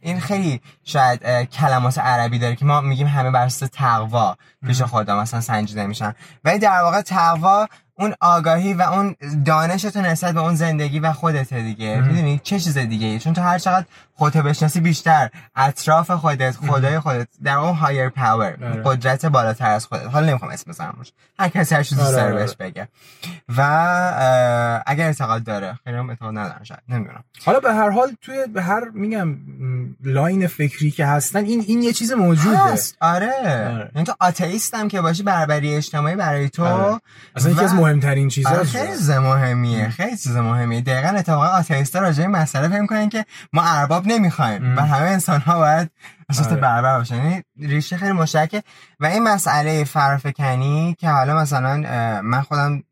این 0.00 0.20
خیلی 0.20 0.60
شاید 0.84 1.20
کلمات 1.50 1.98
عربی 1.98 2.38
داره 2.38 2.56
که 2.56 2.64
ما 2.64 2.80
میگیم 2.80 3.06
همه 3.06 3.30
بر 3.30 3.44
اساس 3.44 3.68
تقوا 3.72 4.36
پیش 4.66 4.82
خدا 4.82 5.20
مثلا 5.20 5.40
سنجیده 5.40 5.86
میشن. 5.86 6.14
ولی 6.44 6.58
در 6.58 6.82
واقع 6.82 7.00
تقوا 7.00 7.66
اون 7.98 8.14
آگاهی 8.20 8.74
و 8.74 8.82
اون 8.82 9.16
دانش 9.44 9.82
تو 9.82 10.00
نسبت 10.00 10.34
به 10.34 10.40
اون 10.40 10.54
زندگی 10.54 11.00
و 11.00 11.12
خودت 11.12 11.54
دیگه. 11.54 12.00
می‌دونی؟ 12.00 12.40
چه 12.42 12.60
چیز 12.60 12.78
دیگه 12.78 13.18
چون 13.18 13.32
تو 13.32 13.42
هر 13.42 13.58
چقدر 13.58 13.86
خودت 14.16 14.36
بشناسی 14.36 14.80
بیشتر. 14.80 15.30
اطراف 15.56 16.10
خودت 16.10 16.56
خدای 16.56 16.98
خودت. 16.98 17.28
در 17.44 17.56
اون 17.56 17.74
higher 17.74 18.08
power 18.08 18.50
قدرت 18.84 19.26
بالاتر 19.26 19.70
از 19.70 19.86
خودت. 19.86 20.06
حالا 20.06 20.26
نمی‌خوام 20.26 20.50
اسم 20.50 20.70
بزنم 20.70 20.96
هر 21.38 21.48
کسی 21.48 21.74
هر 21.74 21.82
چیزی 21.82 22.00
آره، 22.00 22.22
آره. 22.22 22.34
بهش 22.34 22.54
بگه. 22.54 22.88
و 23.56 23.62
اگر 24.86 25.06
اعتقاد 25.06 25.44
داره. 25.44 25.78
خیلی 25.84 25.96
هم 25.96 26.10
اعتقاد 26.10 26.38
ندارم 26.38 26.64
شاید. 26.64 26.80
نمی‌دونم. 26.88 27.24
حالا 27.44 27.60
به 27.60 27.74
هر 27.74 27.90
حال 27.90 28.16
توی 28.22 28.46
به 28.46 28.62
هر 28.62 28.88
میگم 28.94 29.36
line 30.04 30.46
فکری 30.46 30.90
که 30.90 31.06
هستن 31.06 31.44
این 31.44 31.64
این 31.66 31.82
یه 31.82 31.92
چیز 31.92 32.12
موجوده. 32.12 32.58
هست. 32.58 32.96
آره, 33.00 33.32
آره. 33.38 33.90
یعنی 33.94 34.06
تو 34.06 34.14
آتئیستم 34.20 34.88
که 34.88 35.00
باشی 35.00 35.22
برابری 35.22 35.74
اجتماعی 35.74 36.16
برای 36.16 36.48
تو 36.48 36.64
آره. 36.64 37.00
اصلا 37.36 37.52
یکی 37.52 37.64
از 37.64 37.74
مهمترین 37.74 38.28
چیزا 38.28 38.50
آره 38.50 38.64
خیلی 38.64 39.18
مهمیه. 39.18 39.88
خیلی 39.88 40.16
چیز 40.16 40.36
مهمیه. 40.36 40.80
دقیقاً 40.80 41.08
اتفاقا 41.08 41.46
آتئیستا 41.46 41.98
راجع 41.98 42.22
به 42.22 42.28
مسئله 42.28 42.68
فکر 42.68 42.86
کنن 42.86 43.08
که 43.08 43.24
ما 43.52 43.62
ارباب 43.64 44.05
نمی‌خوایم. 44.06 44.76
و 44.76 44.80
همه 44.80 45.06
انسان 45.06 45.40
ها 45.40 45.58
باید 45.58 45.90
اساس 46.28 46.46
آره. 46.46 46.56
برابر 46.56 46.98
باشن. 46.98 47.16
یعنی 47.16 47.42
ریشه 47.58 47.96
خیلی 47.96 48.12
مشترکه. 48.12 48.62
و 49.00 49.06
این 49.06 49.22
مسئله 49.22 49.84
فرافکنی 49.84 50.96
که 50.98 51.10
حالا 51.10 51.36
مثلا 51.36 51.76
من 52.20 52.42
خودم 52.42 52.82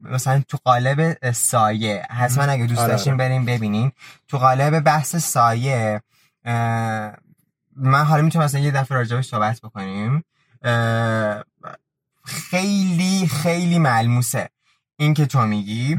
مثلا 0.00 0.42
تو 0.48 0.58
قالب 0.64 1.30
سایه 1.32 2.06
حتما 2.10 2.44
اگه 2.44 2.66
دوست 2.66 2.80
آره، 2.80 2.92
داشتین 2.92 3.12
آره. 3.12 3.28
بریم 3.28 3.44
ببینین. 3.44 3.92
تو 4.28 4.38
قالب 4.38 4.80
بحث 4.80 5.16
سایه 5.16 6.02
من 7.76 8.04
حالا 8.04 8.22
می‌تونم 8.22 8.44
مثلا 8.44 8.60
یه 8.60 8.70
دفعه 8.70 8.98
راجبش 8.98 9.28
صحبت 9.28 9.60
بکنیم. 9.60 10.24
خیلی 12.24 13.26
خیلی 13.42 13.78
ملموسه. 13.78 14.48
این 14.96 15.14
که 15.14 15.26
تو 15.26 15.46
میگی 15.46 15.98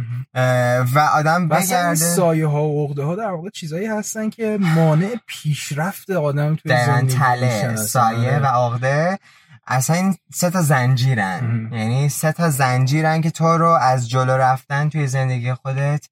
و 0.94 1.00
آدم 1.14 1.48
بگرده. 1.48 1.96
سایه 1.96 2.48
ها 2.48 2.64
و 2.64 2.88
عقده 2.88 3.04
ها 3.04 3.16
در 3.16 3.30
واقع 3.30 3.50
چیزایی 3.50 3.86
هستن 3.86 4.30
که 4.30 4.58
مانع 4.62 5.16
پیشرفت 5.28 6.10
آدم 6.10 6.56
توی 6.56 6.78
زندگی 6.86 7.18
تله 7.18 7.76
سایه 7.76 8.40
و 8.40 8.46
عقده. 8.46 9.20
اصلا 9.68 9.96
این 9.96 10.16
سه 10.34 10.50
تا 10.50 10.62
زنجیرن. 10.62 11.70
یعنی 11.74 12.10
سه 12.10 12.32
تا 12.32 12.50
زنجیرن 12.50 13.22
که 13.22 13.32
تو 13.32 13.46
رو 13.46 13.70
از 13.70 14.10
جلو 14.10 14.32
رفتن 14.32 14.90
توی 14.90 15.08
زندگی 15.08 15.54
خودت 15.54 16.06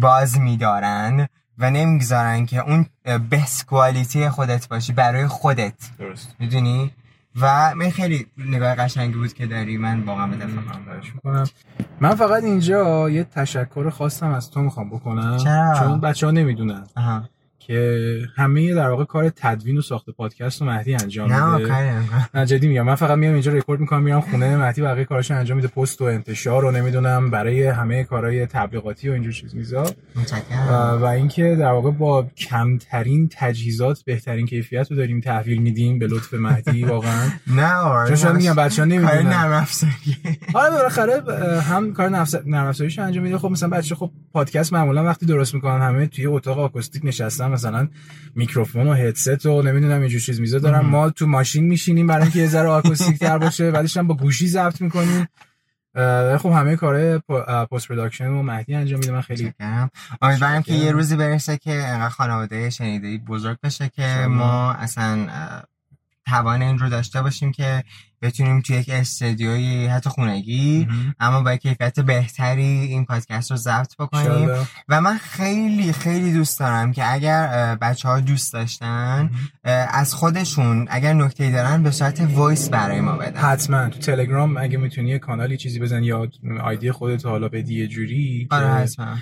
باز 0.00 0.40
میدارن 0.40 1.28
و 1.58 1.70
نمی‌گذارن 1.70 2.46
که 2.46 2.58
اون 2.58 2.86
بست 3.30 3.66
کوالیتی 3.66 4.28
خودت 4.28 4.68
باشی 4.68 4.92
برای 4.92 5.26
خودت. 5.26 5.74
درست. 5.98 6.34
می‌دونی؟ 6.38 6.92
و 7.40 7.74
من 7.74 7.90
خیلی 7.90 8.26
نگاه 8.38 8.74
قشنگی 8.74 9.14
بود 9.14 9.32
که 9.32 9.46
داری. 9.46 9.76
من 9.76 10.00
واقعا 10.00 10.26
به 10.26 10.36
می‌کنم 11.14 11.44
من 12.00 12.14
فقط 12.14 12.44
اینجا 12.44 13.10
یه 13.10 13.24
تشکر 13.24 13.90
خواستم 13.90 14.32
از 14.32 14.50
تو 14.50 14.60
می‌خوام 14.60 14.90
بکنم. 14.90 15.36
چرا؟ 15.36 15.74
چون 15.78 16.00
بچه 16.00 16.26
ها 16.26 16.32
نمی‌دونن 16.32 16.86
که 17.68 18.20
همه 18.36 18.74
در 18.74 18.90
واقع 18.90 19.04
کار 19.04 19.28
تدوین 19.36 19.78
و 19.78 19.80
ساخت 19.80 20.10
پادکست 20.10 20.62
و 20.62 20.64
مهدی 20.64 20.94
انجام 20.94 21.56
میده. 21.56 21.74
نه 22.34 22.46
جدی 22.46 22.68
میگم. 22.68 22.82
من 22.82 22.94
فقط 22.94 23.18
میام 23.18 23.32
اینجا 23.32 23.52
رکورد 23.52 23.80
می‌کنم 23.80 24.02
میرم 24.02 24.20
خونه 24.20 24.56
مهدی 24.56 24.82
بقیه 24.82 25.04
کاراشو 25.04 25.34
انجام 25.34 25.56
میده. 25.56 25.68
پست 25.68 26.00
و 26.00 26.04
انتشار 26.04 26.64
و 26.64 26.70
نمی‌دونم 26.70 27.30
برای 27.30 27.66
همه 27.66 28.04
کارهای 28.04 28.46
تبلیغاتی 28.46 29.08
و 29.08 29.12
اینجور 29.12 29.32
چیز 29.32 29.54
میزا. 29.54 29.84
و 31.00 31.04
اینکه 31.04 31.56
در 31.56 31.72
واقع 31.72 31.90
با 31.90 32.26
کمترین 32.36 33.30
تجهیزات 33.32 34.02
بهترین 34.04 34.46
کیفیت 34.46 34.90
رو 34.90 34.96
داریم 34.96 35.20
تحویل 35.20 35.62
میدیم 35.62 35.98
به 35.98 36.06
لطف 36.06 36.34
مهدی 36.34 36.84
واقعا. 36.94 37.28
نه 37.46 38.16
چون 38.16 38.36
میگم 38.36 38.54
بچه‌ها 38.54 38.88
نمی‌دونن 38.88 39.22
کار 39.22 39.22
نرم 39.22 39.52
افزاری 39.52 40.16
آره 40.54 40.70
بالاخره 40.70 41.32
هم 41.60 41.92
کار 41.92 42.08
نرم 42.46 42.66
افزاریش 42.66 42.98
انجام 42.98 43.24
میده. 43.24 43.38
خب 43.38 43.48
مثلا 43.48 43.68
بچه 43.68 43.94
خب 43.94 44.10
پادکست 44.32 44.72
معمولا 44.72 45.04
وقتی 45.04 45.26
درست 45.26 45.54
می‌کنن 45.54 45.80
همه 45.82 46.06
توی 46.06 46.26
اتاق 46.26 46.58
آکوستیک 46.58 47.04
نشستن 47.04 47.57
مثلا 47.58 47.88
میکروفون 48.34 48.86
و 48.86 48.92
هدست 48.92 49.46
و 49.46 49.62
نمی‌دونم 49.62 50.00
اینجور 50.00 50.20
چیز 50.20 50.40
میزا 50.40 50.58
دارم 50.58 50.86
ما 50.86 51.10
تو 51.10 51.26
ماشین 51.26 51.64
میشینیم 51.64 52.06
برای 52.06 52.22
اینکه 52.22 52.38
یه 52.38 52.46
ذره 52.46 52.68
آکوستیک 52.68 53.18
تر 53.18 53.38
باشه 53.38 53.70
بعدش 53.70 53.96
هم 53.96 54.06
با 54.06 54.14
گوشی 54.14 54.48
ضبط 54.48 54.80
می‌کنیم. 54.80 55.28
خب 56.38 56.48
همه 56.48 56.76
کاره 56.76 57.18
post 57.70 57.88
production 57.88 58.26
و 58.28 58.42
مهدی 58.42 58.74
انجام 58.74 58.98
میده. 58.98 59.12
من 59.12 59.20
خیلی 59.20 59.52
امیدوارم 60.22 60.62
که 60.62 60.72
یه 60.72 60.92
روزی 60.92 61.16
برسه 61.16 61.56
که 61.56 61.72
انقدر 61.72 62.08
خانواده 62.08 62.70
شنیده 62.70 63.18
بزرگ 63.18 63.58
بشه 63.62 63.88
که 63.88 64.26
ما 64.28 64.72
اصلا 64.72 65.26
توان 66.26 66.62
این 66.62 66.78
رو 66.78 66.88
داشته 66.88 67.22
باشیم 67.22 67.52
که 67.52 67.84
بتونیم 68.22 68.60
توی 68.60 68.76
یک 68.76 68.90
استودیوی 68.92 69.86
حتی 69.86 70.10
خونگی 70.10 70.88
اما 71.20 71.40
با 71.42 71.56
کیفیت 71.56 72.00
بهتری 72.00 72.62
این 72.62 73.04
پادکست 73.04 73.50
رو 73.50 73.56
ضبط 73.56 73.96
بکنیم. 73.98 74.50
و 74.88 75.00
من 75.00 75.18
خیلی 75.18 75.92
خیلی 75.92 76.32
دوست 76.32 76.60
دارم 76.60 76.92
که 76.92 77.12
اگر 77.12 77.74
بچه 77.74 78.08
ها 78.08 78.20
دوست 78.20 78.52
داشتن 78.52 79.30
از 79.64 80.14
خودشون 80.14 80.86
اگر 80.90 81.12
نکته 81.12 81.50
دارن 81.50 81.82
به 81.82 81.90
صورت 81.90 82.20
voice 82.20 82.68
برای 82.68 83.00
ما 83.00 83.12
بدن. 83.12 83.40
حتما. 83.40 83.88
تو 83.88 83.98
تلگرام 83.98 84.56
اگه 84.56 84.78
می‌تونی 84.78 85.10
یه 85.10 85.18
کانالی 85.18 85.56
چیزی 85.56 85.78
بزن 85.78 86.02
یا 86.02 86.26
ID 86.62 86.92
خودت 86.92 87.26
حالا 87.26 87.48
بدی 87.48 87.80
یه 87.80 87.86
جوری 87.86 88.48
آره 88.50 88.68
حتما. 88.68 89.16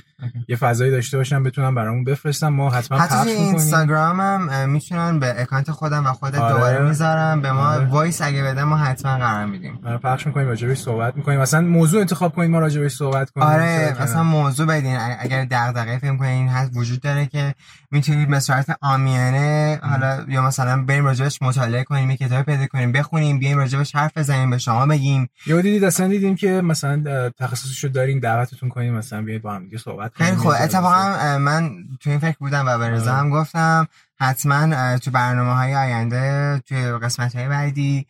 یه 0.48 0.56
فضایی 0.56 0.90
داشته 0.90 1.16
باشم 1.16 1.42
بتونم 1.42 1.74
برامون 1.74 2.04
بفرستم 2.04 2.48
ما 2.48 2.70
حتما 2.70 2.98
حتی 2.98 3.14
پخش 3.14 3.26
اینستاگرام 3.26 4.20
هم 4.20 4.70
می‌تونن 4.70 5.18
به 5.18 5.40
account 5.40 5.70
خودم 5.70 6.06
و 6.06 6.12
خودت 6.12 6.38
آره. 6.38 6.54
دوباره 6.54 6.88
می‌ذارم. 6.88 7.42
به 7.42 7.52
ما 7.52 7.68
آره. 7.68 7.86
voice 7.86 8.22
اگه 8.22 8.42
بده 8.42 8.64
ما 8.64 8.76
حتما 8.86 9.18
قرار 9.18 9.46
میدیم. 9.46 9.78
آره 9.84 9.98
پخش 9.98 10.26
می‌کنیم 10.26 10.46
راجبش 10.46 10.78
صحبت 10.78 11.16
می‌کنیم. 11.16 11.40
مثلا 11.40 11.60
موضوع 11.60 12.00
انتخاب 12.00 12.34
کنیم 12.34 12.50
ما 12.50 12.58
راجبش 12.58 12.94
صحبت 12.94 13.30
کنیم. 13.30 13.46
آره 13.46 13.96
مثلا 14.02 14.22
موضوع 14.22 14.66
بدین. 14.66 14.96
اگر 15.20 15.44
دغدغه 15.44 15.98
فکر 15.98 16.16
کنین 16.16 16.48
هست 16.48 16.70
وجود 16.76 17.00
داره 17.00 17.26
که 17.26 17.54
می‌تونید 17.90 18.28
به 18.28 18.40
صورت 18.40 18.76
عامیانه 18.80 19.80
حالا 19.82 20.24
یا 20.28 20.42
مثلا 20.42 20.82
بریم 20.82 21.04
راجبش 21.04 21.42
مطالعه 21.42 21.84
کنیم 21.84 22.10
یه 22.10 22.16
کتاب 22.16 22.42
پیدا 22.42 22.66
کنیم 22.66 22.92
بخونیم 22.92 23.38
بیایم 23.38 23.58
راجبش 23.58 23.96
حرف 23.96 24.18
بزنیم 24.18 24.50
به 24.50 24.58
شما 24.58 24.86
بگیم. 24.86 25.28
یا 25.46 25.60
دیدید 25.60 25.84
اصلا 25.84 26.08
دیدیم 26.08 26.36
که 26.36 26.50
مثلا 26.50 27.30
تخصصشو 27.30 27.88
دارین 27.88 28.18
دعوتتون 28.18 28.68
کنیم 28.68 28.94
مثلا 28.94 29.22
بیاید 29.22 29.42
با 29.42 29.54
هم 29.54 29.64
دیگه 29.64 29.78
صحبت 29.78 30.14
کنیم. 30.14 30.30
خیلی 30.30 30.42
خوب. 30.42 30.52
اتفاقا 30.60 31.38
من 31.38 31.70
تو 32.00 32.10
این 32.10 32.18
فکر 32.18 32.36
بودم 32.38 32.64
و 32.68 32.78
به 32.78 32.90
رضا 32.90 33.14
هم 33.14 33.30
گفتم 33.30 33.88
حتما 34.20 34.98
تو 34.98 35.10
برنامه 35.10 35.54
های 35.54 35.74
آینده 35.74 36.58
توی 36.68 36.92
قسمت 36.92 37.36
های 37.36 37.48
بعدی 37.48 38.06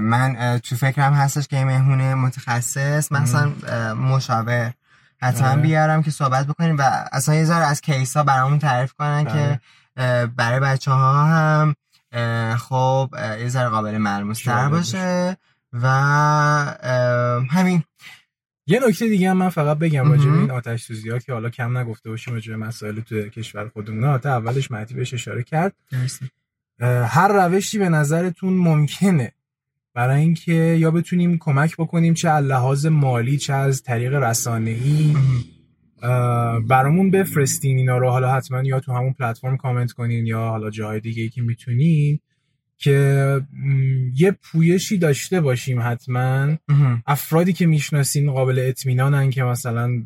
من 0.00 0.58
تو 0.58 0.76
فکرم 0.76 1.12
هستش 1.14 1.48
که 1.48 1.64
مهمونه 1.64 2.14
متخصص 2.14 3.12
مثلا 3.12 3.52
مشاور. 3.94 4.72
حتما 5.22 5.48
آره. 5.48 5.62
بیارم 5.62 6.02
که 6.02 6.10
صحبت 6.10 6.46
بکنیم 6.46 6.76
و 6.78 6.82
اصلا 7.12 7.34
یه 7.34 7.44
ذره 7.44 7.64
از 7.64 7.80
کیس 7.80 8.16
ها 8.16 8.22
برامون 8.22 8.58
تعریف 8.58 8.92
کنن 8.92 9.24
که 9.24 9.60
بله. 9.96 10.26
برای 10.26 10.60
بچه 10.60 10.90
ها 10.90 11.24
هم 11.26 11.76
خب 12.56 13.10
یه 13.40 13.48
ذره 13.48 13.68
قابل 13.68 13.98
ملموس 13.98 14.42
تر 14.42 14.68
باشه 14.68 15.36
و 15.72 15.88
همین. 17.50 17.82
یه 18.66 18.80
نکته 18.88 19.08
دیگه 19.08 19.30
هم 19.30 19.36
من 19.36 19.48
فقط 19.48 19.78
بگم 19.78 20.10
راجع 20.10 20.30
این 20.30 20.50
آتش 20.50 20.82
سوزی 20.82 21.10
ها 21.10 21.18
که 21.18 21.32
حالا 21.32 21.50
کم 21.50 21.78
نگفته 21.78 22.10
باشیم 22.10 22.34
راجع 22.34 22.54
مسائل 22.54 23.00
تو 23.00 23.28
کشور 23.28 23.68
خودمون. 23.68 24.18
تا 24.18 24.36
اولش 24.36 24.70
مهدی 24.70 24.94
بهش 24.94 25.14
اشاره 25.14 25.42
کرد. 25.42 25.72
هر 27.06 27.28
روشی 27.28 27.78
به 27.78 27.88
نظرتون 27.88 28.52
ممکنه 28.52 29.32
برای 29.96 30.20
اینکه 30.20 30.52
یا 30.52 30.90
بتونیم 30.90 31.38
کمک 31.40 31.76
بکنیم 31.76 32.14
چه 32.14 32.28
از 32.28 32.44
لحاظ 32.44 32.86
مالی 32.86 33.38
چه 33.38 33.52
از 33.52 33.82
طریق 33.82 34.14
رسانه‌ای 34.14 35.16
برامون 36.68 37.10
بفرستین 37.10 37.78
اینا 37.78 37.98
رو. 37.98 38.10
حالا 38.10 38.32
حتما 38.32 38.62
یا 38.62 38.80
تو 38.80 38.92
همون 38.92 39.12
پلتفرم 39.12 39.56
کامنت 39.56 39.92
کنین 39.92 40.26
یا 40.26 40.38
حالا 40.38 40.70
جاهای 40.70 41.00
دیگه 41.00 41.22
ای 41.22 41.28
که 41.28 41.42
می‌تونین 41.42 42.20
که 42.78 43.40
یه 44.14 44.30
پویشی 44.42 44.98
داشته 44.98 45.40
باشیم 45.40 45.80
حتما. 45.80 46.56
افرادی 47.06 47.52
که 47.52 47.66
می‌شناسیم 47.66 48.30
قابل 48.30 48.64
اطمینانن 48.68 49.30
که 49.30 49.42
مثلا 49.42 50.02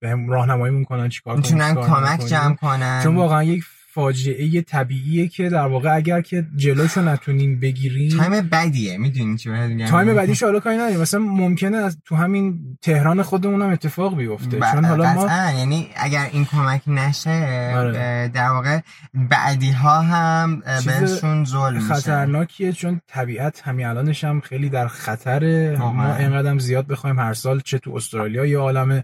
به 0.00 0.16
راهنمایی 0.28 0.74
می‌کنن 0.74 1.08
چیکار 1.08 1.36
می‌تونن 1.36 1.74
کمک 1.74 2.26
جمع 2.26 2.54
کنن. 2.54 3.00
چون 3.02 3.16
واقعا 3.16 3.42
یک 3.44 3.64
فاجعه 3.96 4.62
طبیعیه 4.62 5.28
که 5.28 5.48
در 5.48 5.66
واقع 5.66 5.94
اگر 5.94 6.20
که 6.20 6.46
جلوشو 6.56 7.00
نتونیم 7.00 7.60
بگیریم 7.60 8.18
time 8.18 8.48
بدیه 8.48 8.98
می‌دونی 8.98 9.36
چی 9.36 9.50
میگم؟ 9.50 9.86
time 9.86 10.14
بدیش 10.14 10.42
حالا 10.42 10.60
کاری 10.60 10.76
نداریم. 10.76 11.00
مثلا 11.00 11.20
ممکنه 11.20 11.76
از 11.76 11.98
تو 12.04 12.16
همین 12.16 12.58
تهران 12.82 13.22
خودمون 13.22 13.62
هم 13.62 13.68
اتفاق 13.68 14.16
بیفته. 14.16 14.60
چون 14.72 14.84
حالا 14.84 15.14
ما 15.14 15.28
یعنی 15.58 15.88
اگر 15.96 16.28
این 16.32 16.44
کمک 16.44 16.82
نشه 16.86 17.72
آره. 17.76 18.30
در 18.34 18.48
واقع 18.48 18.80
بعدی 19.14 19.70
ها 19.70 20.00
هم 20.00 20.62
بهشون 20.86 21.44
ظلم 21.44 21.80
خطرناکیه 21.80 22.72
چون 22.72 23.00
طبیعت 23.06 23.62
همین 23.64 23.86
الانش 23.86 24.24
هم 24.24 24.40
خیلی 24.40 24.68
در 24.68 24.88
خطره. 24.88 25.76
ما 25.78 26.16
اینقدر 26.16 26.58
زیاد 26.58 26.86
بخوایم 26.86 27.18
هر 27.18 27.34
سال 27.34 27.60
چه 27.60 27.78
تو 27.78 27.94
استرالیا 27.94 28.46
یا 28.46 28.60
عالم 28.60 29.02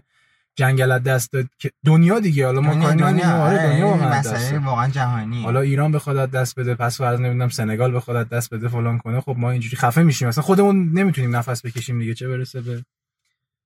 جنگل 0.55 0.99
دست 0.99 1.31
داد 1.31 1.45
که 1.59 1.71
دنیا 1.85 2.19
دیگه 2.19 2.45
حالا 2.45 2.61
ما 2.61 2.73
دنیا, 2.73 2.91
دنیا, 2.91 3.43
آره 3.43 3.57
دنیا 3.57 3.87
واقعا 3.87 4.59
واقعا 4.65 4.89
جهانی. 4.89 5.43
حالا 5.43 5.61
ایران 5.61 5.91
به 5.91 5.99
خودت 5.99 6.31
دست 6.31 6.59
بده 6.59 6.75
پس 6.75 6.97
فرض 6.97 7.19
نمی‌دونم 7.19 7.49
سنگال 7.49 7.91
به 7.91 7.99
خودت 7.99 8.29
دست 8.29 8.53
بده 8.53 8.67
فلان 8.67 8.97
کنه 8.97 9.21
خب 9.21 9.35
ما 9.37 9.51
اینجوری 9.51 9.77
خفه 9.77 10.03
میشیم. 10.03 10.27
مثلا 10.27 10.43
خودمون 10.43 10.89
نمی‌تونیم 10.93 11.35
نفس 11.35 11.65
بکشیم 11.65 11.99
دیگه 11.99 12.13
چه 12.13 12.27
برسه 12.27 12.61
به 12.61 12.83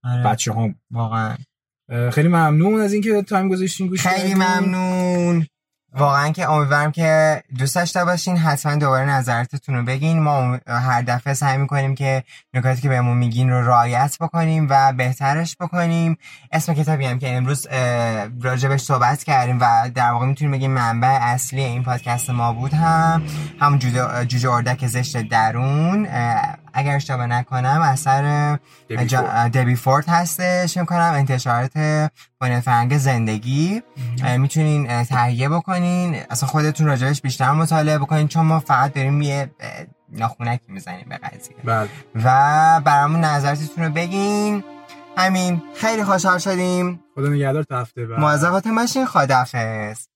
آره. 0.04 0.24
بچه 0.24 0.54
هم 0.54 0.76
واقعا 0.92 1.38
خیلی 2.12 2.28
ممنون 2.28 2.82
از 2.82 2.94
اینکه 2.94 3.22
تایم 3.22 3.50
گذاشتین 3.50 3.88
گوش 3.88 4.08
خیلی 4.08 4.34
ممنون. 4.34 5.48
واقعا 5.94 6.30
که 6.30 6.50
امیدوارم 6.50 6.92
که 6.92 7.44
دوست 7.58 7.76
داشته 7.76 8.06
باشین. 8.06 8.38
حتما 8.38 8.76
دوباره 8.76 9.06
نظراتتون 9.06 9.76
رو 9.76 9.84
بگین. 9.84 10.20
ما 10.20 10.60
هر 10.68 11.02
دفعه 11.02 11.34
سعی 11.34 11.58
می‌کنیم 11.58 11.96
که 11.96 12.24
نکاتی 12.54 12.82
که 12.82 12.90
بهمون 12.90 13.18
میگین 13.18 13.50
رو 13.50 13.68
رعایت 13.68 14.18
بکنیم 14.20 14.68
و 14.70 14.94
بهترش 14.94 15.56
بکنیم. 15.60 16.18
اسم 16.52 16.74
کتابی 16.74 17.06
هم 17.06 17.20
که 17.20 17.36
امروز 17.36 17.68
راجبش 18.42 18.82
صحبت 18.82 19.24
کردیم 19.24 19.58
و 19.62 19.90
در 19.96 20.12
واقع 20.12 20.26
می‌تونیم 20.26 20.52
بگیم 20.52 20.72
منبع 20.72 21.18
اصلی 21.22 21.64
این 21.64 21.84
پادکست 21.84 22.30
ما 22.30 22.54
بود 22.54 22.74
هم. 22.74 23.24
همون 23.60 23.80
جوجه 24.28 24.50
اردک 24.50 24.88
زشت 24.88 25.18
درون. 25.18 26.08
اگر 26.78 26.96
اشتباه 26.96 27.28
نکنم 27.28 27.82
اثر 27.82 28.58
دبی 29.54 29.76
فورد 29.76 30.10
هستش. 30.10 30.78
می‌کنم 30.78 31.12
انتشارات 31.16 31.72
بنیاد 32.40 32.62
فرنگ 32.62 32.98
زندگی 32.98 33.84
می‌تونین 34.38 35.04
تهیه 35.04 35.50
بکنین. 35.50 36.16
اصلا 36.30 36.50
خودتون 36.50 36.88
راجبش 36.88 37.22
بیشتر 37.22 37.52
مطالعه 37.52 37.98
بکنین 37.98 38.28
چون 38.28 38.46
ما 38.46 38.60
فقط 38.60 38.94
داریم 38.94 39.22
یه 39.22 39.52
ناخونکی 40.12 40.66
می‌زنیم 40.68 41.06
به 41.10 41.18
قضیه. 41.18 41.56
بله. 41.64 41.90
و 42.16 42.82
برامون 42.86 43.20
نظراتتون 43.22 43.84
رو 43.84 43.90
بگین. 43.90 44.64
همین. 45.18 45.62
خیلی 45.76 46.04
خوشحال 46.04 46.38
شدیم. 46.38 47.00
خدا 47.16 47.30
نگهدار 47.30 47.64
تا 47.64 47.80
هفته 47.80 48.06
بعد. 48.06 48.20
مواظبات 48.20 48.68
ماشین 48.68 49.06
خدافظ 49.06 50.08